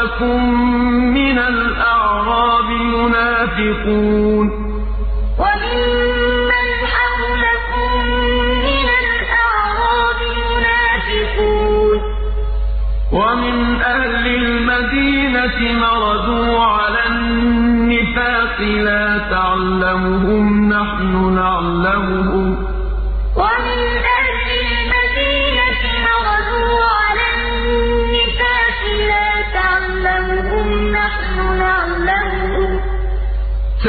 [0.00, 0.44] حَوْلَكُم
[1.14, 4.52] مِّنَ الْأَعْرَابِ مُنَافِقُونَ ۖ.
[13.12, 22.69] وَمِنْ أَهْلِ الْمَدِينَةِ مَرَدُوا عَلَى النِّفَاقِ لَا تَعْلَمُهُمْ ۖ نَحْنُ نَعْلَمُهُمْ ۚ.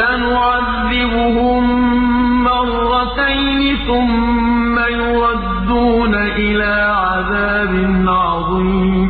[0.02, 1.64] سَنُعَذِّبُهُم
[2.44, 7.74] مَّرَّتَيْنِ ثُمَّ يُرَدُّونَ إِلَىٰ عَذَابٍ
[8.08, 9.08] عَظِيمٍ.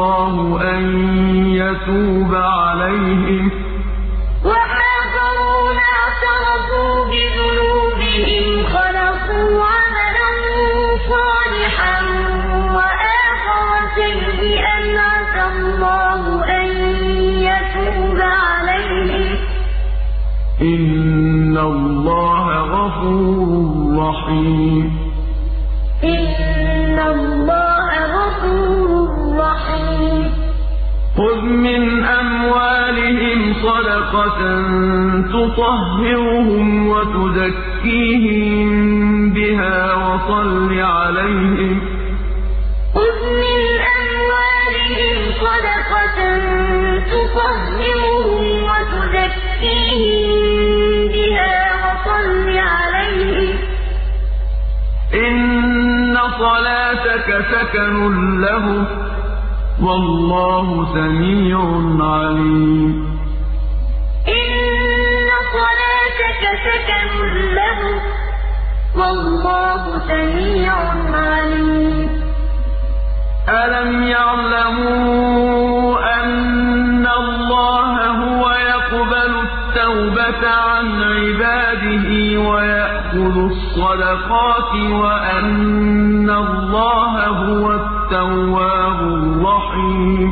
[0.00, 0.82] اللَّهُ أَن
[1.60, 3.52] يَتُوبَ عَلَيْهِمْ ۚ.
[20.62, 23.48] إِنَّ اللَّهَ غَفُورٌ
[24.02, 25.00] رَّحِيمٌ.
[31.20, 34.40] خُذْ مِنْ أَمْوَالِهِمْ صَدَقَةً
[35.34, 38.68] تُطَهِّرُهُمْ وَتُزَكِّيهِم
[39.36, 41.82] بِهَا وَصَلِّ عَلَيْهِمْ ۖ
[42.94, 43.60] خذ من
[43.98, 46.18] أموالهم صدقة
[47.12, 50.22] تطهرهم وتزكيهم
[51.14, 53.54] بها وصل عليهم
[55.14, 57.96] إِنَّ صَلَاتَكَ سَكَنٌ
[58.40, 59.09] لَّهُمْ ۗ
[59.82, 61.60] وَاللَّهُ سَمِيعٌ
[62.00, 62.92] عَلِيمٌ.
[64.28, 64.50] إن
[65.56, 67.08] صلاتك سكن
[67.54, 67.96] لهم
[68.96, 70.72] والله سميع
[71.14, 72.08] عليم.
[73.48, 75.40] أَلَمْ يَعْلَمُوا
[76.22, 82.08] أَنَّ اللَّهَ هُوَ يَقْبَلُ التَّوْبَةَ عَنْ عِبَادِهِ
[82.48, 90.30] وَيَأْخُذُ الصَّدَقَاتِ وَأَنَّ اللَّهَ هُوَ التَّوَّابُ الرَّحِيمُ.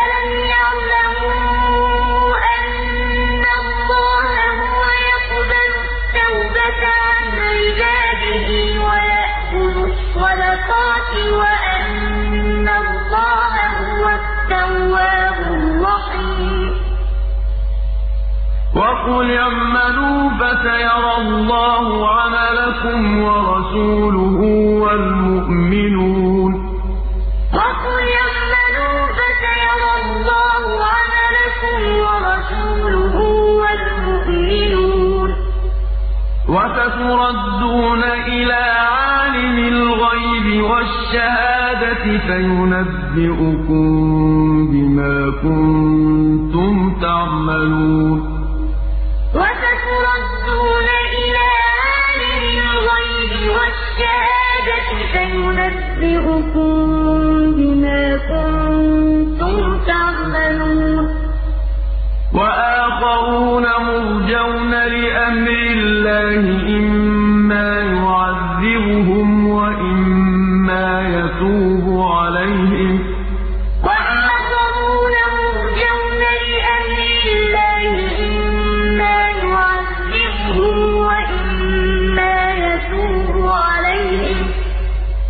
[0.00, 4.30] ألم يعلموا أن الله
[4.62, 8.48] هو يقبل التوبة عن عباده
[8.86, 16.70] ويأخذ الصدقات وأن الله هو التواب الرحيم.
[18.78, 21.86] وَقُلِ اعْمَلُوا فَسَيَرَى اللَّهُ
[22.16, 24.29] عَمَلَكُمْ وَرَسُولُهُ
[37.00, 43.86] وَسَتُرَدُّونَ إِلَىٰ عَالِمِ الْغَيْبِ وَالشَّهَادَةِ فَيُنَبِّئُكُم
[44.72, 48.18] بِمَا كُنتُمْ تَعْمَلُونَ.
[49.34, 50.88] وستردون
[51.20, 51.46] إلى
[51.80, 56.74] عالم الغيب والشهادة فينبئكم
[57.56, 59.56] بما كنتم
[59.86, 61.04] تعملون.
[62.34, 66.59] وَآخَرُونَ مُرْجَوْنَ لِأَمْرِ اللَّهِ
[71.40, 73.02] يَتُوبُ عَلَيْهِمْ ۗ
[73.84, 76.98] وآخرون مرجون لأمر
[77.36, 77.92] الله
[78.28, 84.38] إما يعذبهم وإما يتوب عليهم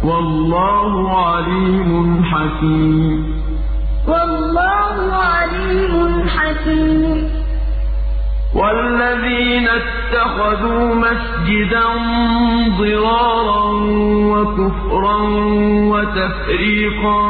[0.04, 0.92] وَاللَّهُ
[1.26, 3.40] عَلِيمٌ حَكِيمٌ.
[4.08, 7.39] والله عليم حكيم.
[8.54, 11.86] وَالَّذِينَ اتَّخَذُوا مَسْجِدًا
[12.78, 13.64] ضِرَارًا
[14.32, 15.16] وَكُفْرًا
[15.92, 17.20] وَتَفْرِيقًا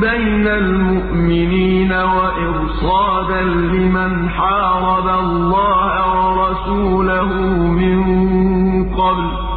[0.00, 7.30] بَيْنَ الْمُؤْمِنِينَ وَإِرْصَادًا لِّمَنْ حَارَبَ اللَّهَ وَرَسُولَهُ
[7.80, 7.98] مِن
[9.00, 9.48] قَبْلُ ۚ.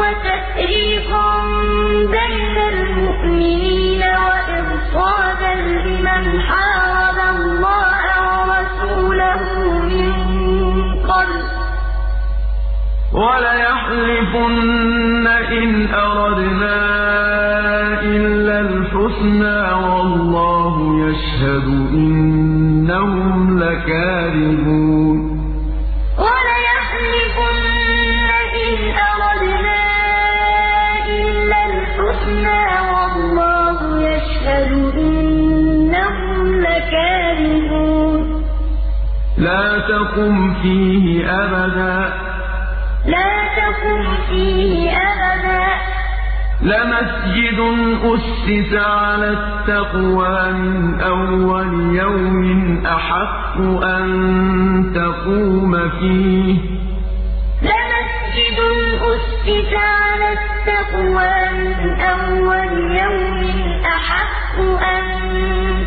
[0.00, 1.28] وتفريقا
[2.16, 8.02] بين المؤمنين وإرصادا لمن حارب الله
[8.36, 9.42] ورسوله
[9.90, 10.02] من
[11.10, 11.40] قبل.
[13.12, 14.46] وَلَيَحْلِفُنَّ
[15.26, 16.78] إِنْ أَرَدْنَا
[18.02, 20.74] إِلَّا الْحُسْنَىٰ وَاللَّهُ
[21.08, 25.05] يَشْهَدُ إِنَّهُمْ لَكَاذِبُونَ.
[39.88, 42.12] تَقُمْ فِيهِ أَبَدًا ۚ.
[43.06, 45.80] لَا تَقُمْ فِيهِ أَبَدًا ۚ.
[46.62, 47.58] لَمَسْجِدٌ
[48.04, 52.42] أُسِّسَ عَلَى التَّقْوَىٰ مِنْ أَوَّلِ يَوْمٍ
[52.86, 54.06] أَحَقُّ أَن
[54.94, 56.60] تَقُومَ فِيهِ ۚ.
[57.70, 58.58] لَمَسْجِدٌ
[59.12, 62.72] أُسِّسَ عَلَى التَّقْوَىٰ مِنْ أَوَّلِ
[63.02, 63.40] يَوْمٍ
[63.96, 64.56] أَحَقُّ
[64.94, 65.04] أَن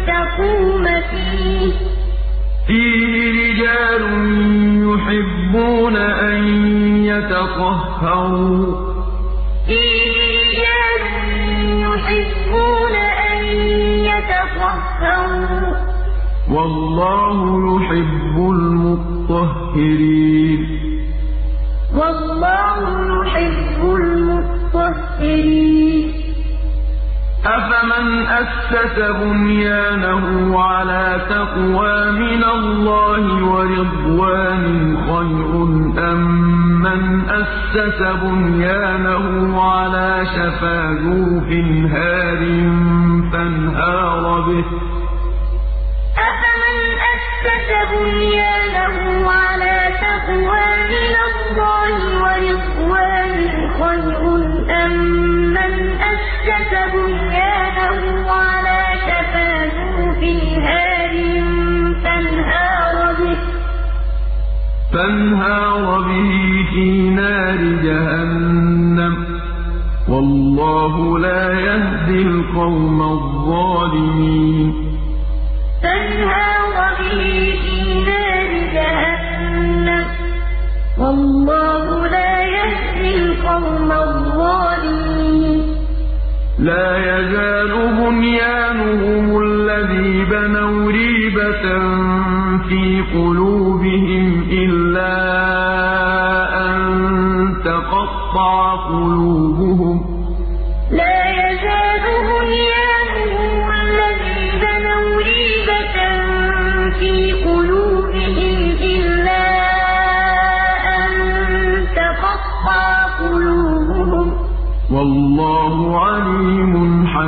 [0.07, 1.98] تَقُومَ فِيهِ ۚ.
[2.69, 4.03] فِيهِ رِجَالٌ
[4.89, 6.39] يُحِبُّونَ أَن
[7.05, 8.67] يَتَطَهَّرُوا ۚ.
[9.67, 10.05] فِيهِ
[10.37, 11.03] رِجَالٌ
[11.87, 12.95] يُحِبُّونَ
[13.29, 13.37] أَن
[14.33, 15.77] تَطَهَّرُوا ۚ
[16.51, 17.37] وَاللَّهُ
[17.69, 20.61] يُحِبُّ الْمُطَّهِّرِينَ.
[21.97, 22.79] وَاللَّهُ
[23.15, 26.18] يُحِبُّ الْمُطَّهِّرِينَ.
[27.45, 30.23] أَفَمَنْ أَسَّسَ بُنْيَانَهُ
[30.63, 34.63] عَلَىٰ تَقْوَىٰ مِنَ اللَّهِ وَرِضْوَانٍ
[35.07, 35.51] خَيْرٌ
[36.11, 36.21] أَم
[36.83, 39.25] مَّنْ أَسَّسَ بُنْيَانَهُ
[39.71, 41.49] عَلَىٰ شَفَا جُرُفٍ
[41.95, 42.41] هَارٍ
[43.31, 44.71] فَانْهَارَ بِهِ ۗ
[46.29, 46.77] أَفَمَنْ
[47.13, 48.95] أَسَّسَ بُنْيَانَهُ
[49.31, 53.33] عَلَىٰ تَقْوَىٰ مِنَ اللَّهِ وَرِضْوَانٍ
[53.79, 54.23] خَيْرٌ
[54.83, 54.93] أَم
[55.57, 55.73] مَّنْ
[56.11, 57.28] أَسَّسَ بُنْيَانَهُ
[57.89, 60.23] عَلَىٰ شَفَا جُرُفٍ
[60.63, 61.09] هَارٍ
[64.93, 69.39] فَانْهَارَ بِهِ فِي نَارِ جَهَنَّمَ ۗ.
[70.09, 74.73] وَاللَّهُ لَا يَهْدِي الْقَوْمَ الظَّالِمِينَ.
[75.83, 80.11] فَانْهَارَ بِهِ فِي نَارِ جَهَنَّمَ ۗ.
[80.99, 85.08] وَاللَّهُ لَا يَهْدِي الْقَوْمَ الظَّالِمِينَ.
[86.59, 91.63] لَا يَزَالُ بُنْيَانُهُمُ الَّذِي بَنَوْا رِيبَةً
[92.67, 95.15] فِي قُلُوبِهِمْ إِلَّا
[96.65, 96.75] أَن
[97.65, 99.38] تَقَطَّعَ قُلُوبُهُمْ ۗ.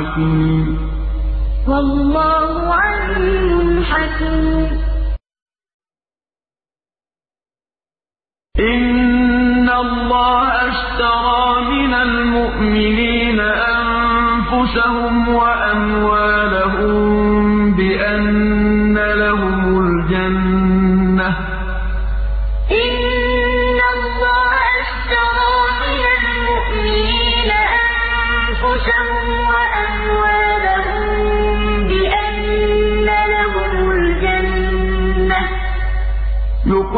[0.02, 0.78] حَكِيمٌ.
[1.68, 4.82] وَاللَّهُ عَلِيمٌ حَكِيمٌ.
[8.60, 16.41] إِنَّ اللَّهَ اشْتَرَىٰ مِنَ الْمُؤْمِنِينَ أَنفُسَهُمْ وَأَمْوَالَهُم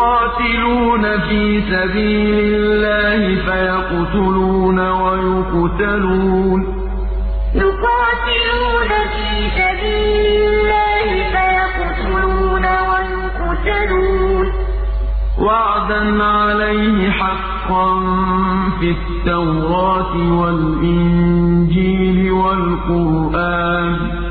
[0.04, 6.66] يُقَاتِلُونَ فِي سَبِيلِ اللَّهِ فَيَقْتُلُونَ وَيُقْتَلُونَ ۖ.
[7.64, 14.54] يُقَاتِلُونَ فِي سَبِيلِ اللَّهِ فَيَقْتُلُونَ وَيُقْتَلُونَ ۖ.
[15.38, 17.88] وَعْدًا عَلَيْهِ حَقًّا
[18.80, 24.24] فِي التَّوْرَاةِ وَالْإِنجِيلِ وَالْقُرْآنِ ۚ.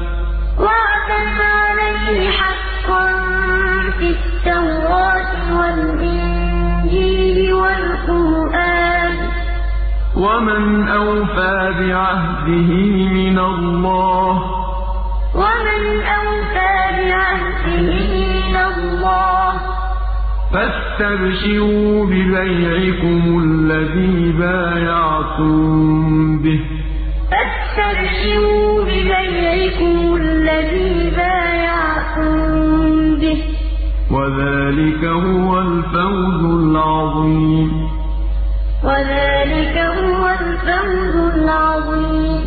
[5.60, 9.26] وَالْإِنجِيلِ وَالْقُرْآنِ ۚ.
[10.18, 12.70] وَمَنْ أَوْفَىٰ بِعَهْدِهِ
[13.18, 14.42] مِنَ اللَّهِ ۚ.
[15.42, 15.84] وَمَنْ
[16.20, 17.98] أَوْفَىٰ بِعَهْدِهِ
[18.34, 19.62] مِنَ اللَّهِ ۚ.
[20.54, 25.58] فَاسْتَبْشِرُوا بِبَيْعِكُمُ الَّذِي بَايَعْتُم
[33.22, 33.53] بِهِ ۚ.
[34.14, 37.70] وَذَٰلِكَ هُوَ الْفَوْزُ الْعَظِيمُ.
[38.84, 42.40] وَذَٰلِكَ هُوَ الْفَوْزُ الْعَظِيمُ.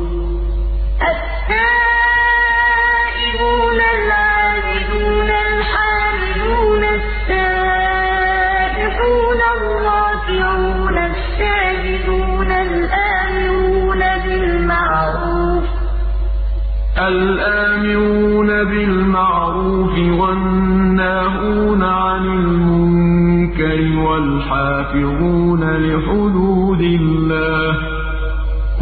[17.09, 27.77] الْآمِرُونَ بِالْمَعْرُوفِ وَالنَّاهُونَ عَنِ الْمُنكَرِ وَالْحَافِظُونَ لِحُدُودِ اللَّهِ ۗ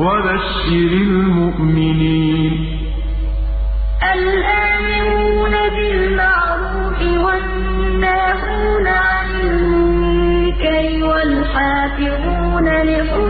[0.01, 2.55] وَبَشِّرِ الْمُؤْمِنِينَ.
[4.14, 13.30] الْآمِرُونَ بِالْمَعْرُوفِ وَالنَّاهُونَ عَنِ الْمُنكَرِ وَالْحَافِظُونَ لِحُدُودِ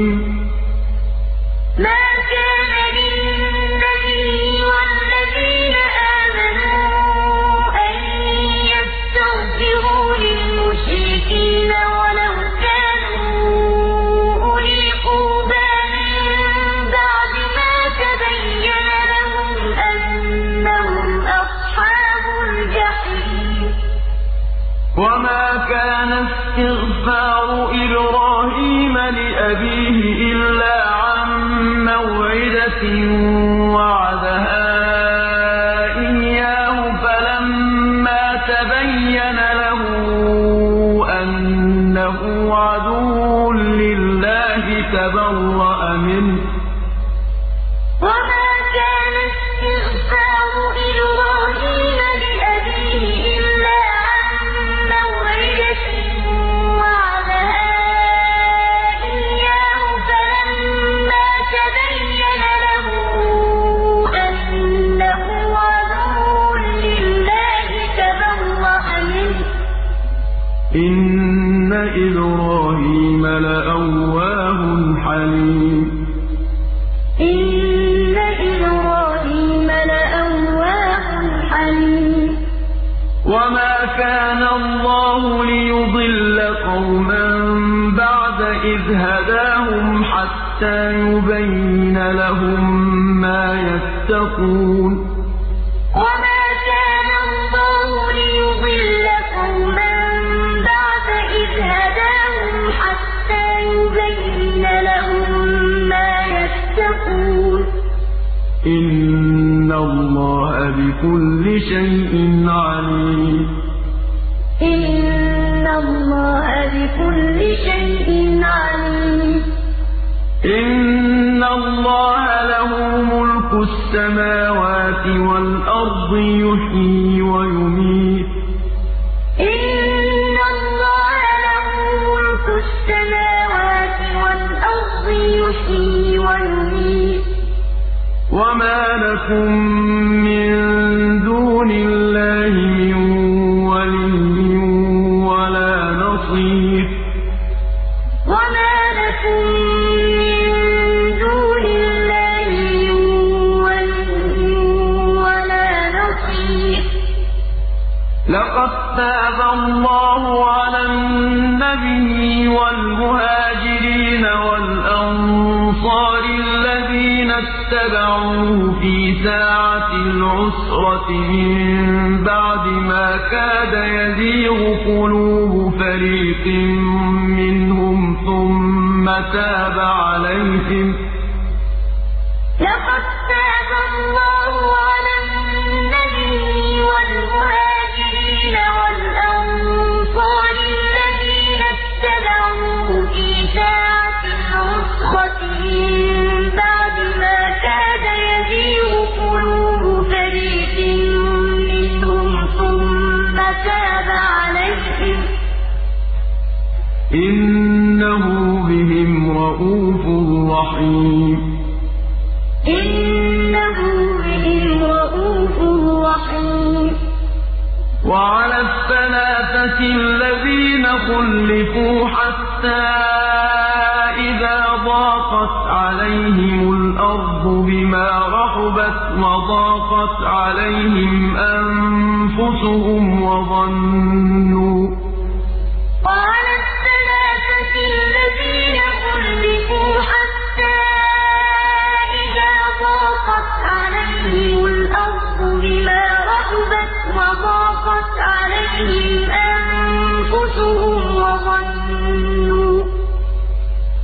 [29.51, 29.80] السبيل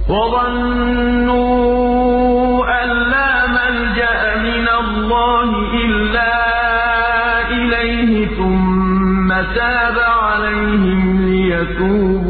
[0.09, 1.67] وظنوا
[2.84, 5.49] أن لا ملجأ من الله
[5.85, 6.34] إلا
[7.51, 12.27] إليه ثم تاب عليهم ليتوبوا.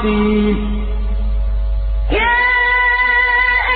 [0.00, 0.56] عقيم
[2.10, 2.36] يا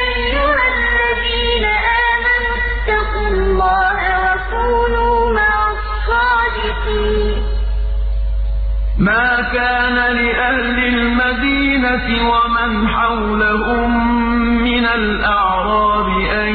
[0.02, 1.64] أيها الذين
[2.08, 7.42] آمنوا اتقوا الله وكونوا مع الصادقين.
[8.98, 13.90] ما كان لأهل المدينة ومن حولهم
[14.64, 16.54] من الأعراب أن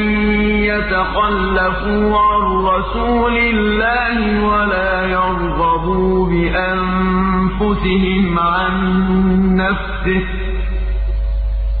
[0.64, 6.99] يتخلفوا عن رسول الله ولا يرغبوا بأنفسهم
[7.60, 8.74] أنفسهم عن
[9.56, 10.24] نفسه.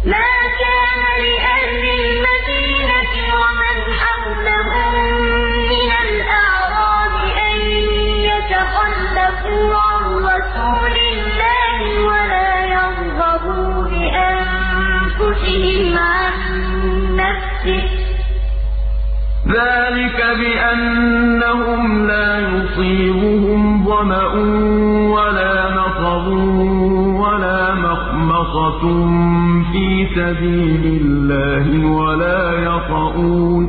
[0.04, 0.30] ما
[0.60, 4.94] كان لأهل المدينة ومن حولهم
[5.72, 7.14] من الأعراب
[7.48, 7.56] أن
[8.28, 11.78] يتخلفوا عن رسول الله
[12.08, 16.34] ولا يرغبوا بأنفسهم عن
[17.16, 17.84] نفسه.
[19.48, 24.34] ذلك بأنهم لا يصيبهم ظمأ
[28.40, 28.80] قَصَصٌ
[29.72, 29.86] فِي
[30.16, 31.66] سَبِيلِ اللَّهِ
[32.00, 33.64] وَلَا يَطَئُونَ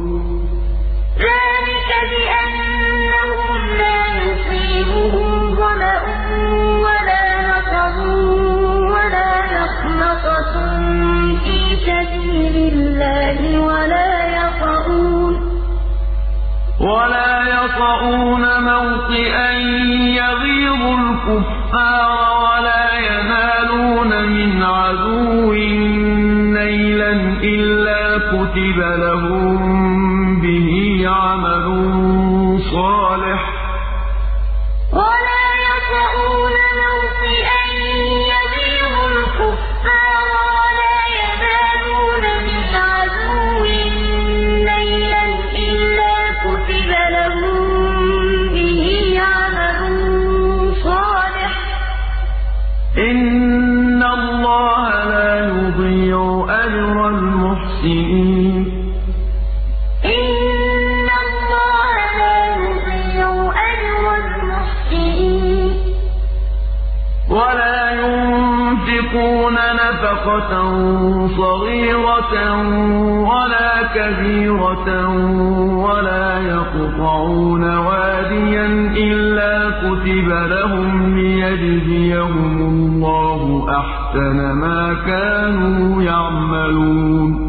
[1.27, 5.29] ذَلِكَ بِأَنَّهُمْ لَا يُصِيبُهُمْ
[5.59, 6.01] ظَمَأٌ
[6.85, 7.95] وَلَا نَصَبٌ
[8.95, 10.55] وَلَا مَخْمَصَةٌ
[11.43, 11.57] فِي
[11.87, 13.39] سَبِيلِ اللَّهِ
[16.87, 19.51] وَلَا يَطَئُونَ مَوْطِئًا
[20.21, 22.30] يَغِيظُ الْكُفَّارَ
[24.25, 25.53] من عدو
[26.53, 27.11] نيلا
[27.43, 31.65] إلا كتب لهم به عمل
[32.71, 33.50] صالح.
[70.21, 72.33] نفقة صغيرة
[73.29, 75.09] ولا كبيرة
[75.75, 78.65] ولا يقطعون واديا
[78.97, 87.40] إلا كتب لهم ليجزيهم الله أحسن ما كانوا يعملون.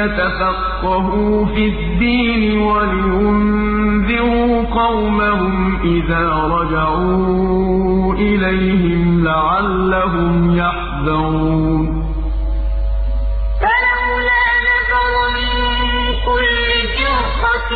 [0.00, 12.04] ليتفقهوا في الدين ولينذروا قومهم إذا رجعوا إليهم لعلهم يحذرون.
[13.60, 15.50] فلولا نفر من
[16.26, 16.66] كل
[16.96, 17.70] فرقة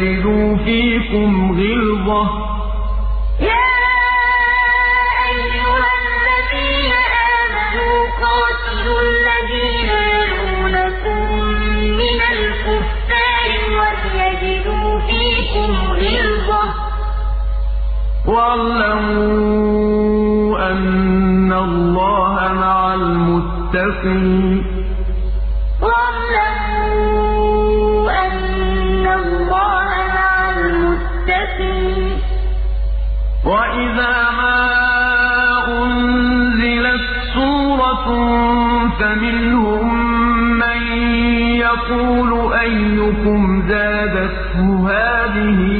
[0.00, 2.22] وليجدوا فيكم غلظة.
[3.40, 3.68] يا
[5.28, 6.92] أيها الذين
[7.36, 11.20] آمنوا قاتلوا الذين يلونكم
[12.00, 15.70] من الكفار وليجدوا فيكم
[16.00, 16.64] غلظة.
[18.26, 19.50] واعلموا
[20.72, 24.49] أن الله مع المتقين.
[38.98, 39.94] فمنهم
[40.58, 40.82] من
[41.56, 45.79] يقول أيكم زادته هذه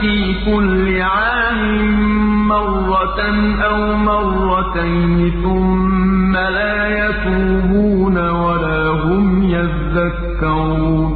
[0.00, 3.20] في كل عام مرة
[3.62, 11.09] أو مرتين ثم لا يتوبون ولا هم يذكرون.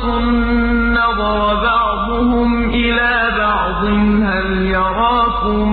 [0.00, 0.20] سُورَةٌ
[0.92, 3.84] نَّظَرَ بَعْضُهُمْ إِلَىٰ بَعْضٍ
[4.22, 5.68] هَلْ يَرَاكُم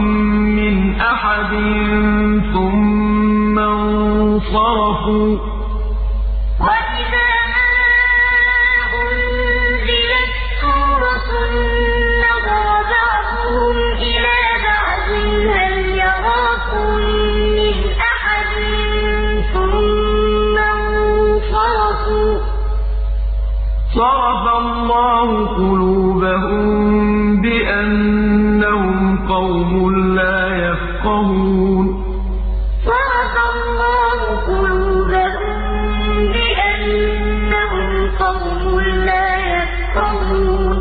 [0.59, 1.51] مِّنْ أَحَدٍ
[2.53, 5.48] ثُمَّ انصَرَفُوا ۚ؟
[24.99, 26.67] اللَّهُ قُلُوبَهُم
[27.41, 28.97] بِأَنَّهُمْ
[29.27, 29.71] قَوْمٌ
[30.15, 31.85] لَّا يَفْقَهُونَ.
[32.89, 34.19] صَرَفَ اللَّهُ
[34.51, 35.59] قُلُوبَهُم
[36.35, 37.89] بِأَنَّهُمْ
[38.23, 38.63] قَوْمٌ
[39.09, 40.77] لَّا يَفْقَهُونَ.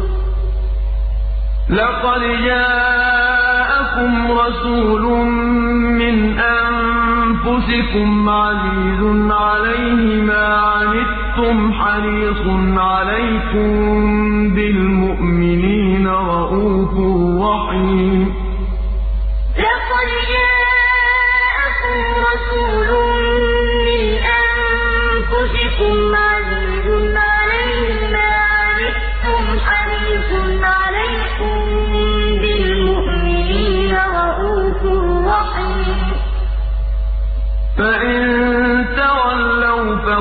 [1.70, 4.12] لَقَدْ جَاءَكُمْ
[4.42, 5.04] رَسُولٌ
[6.00, 6.16] مِّنْ
[6.58, 9.00] أَنفُسِكُمْ عَزِيزٌ
[9.30, 12.42] عَلَيْهِ مَا عَنِتُّمْ حَرِيصٌ
[12.78, 13.70] عَلَيْكُم
[14.54, 16.92] بِالْمُؤْمِنِينَ رَءُوفٌ
[17.46, 18.34] رَّحِيمٌ
[19.64, 21.98] لَقَدْ جَاءَكُمْ
[22.28, 22.88] رَسُولٌ
[23.86, 24.04] مِّنْ
[24.42, 26.37] أَنفُسِكُمْ عَزِيزٌ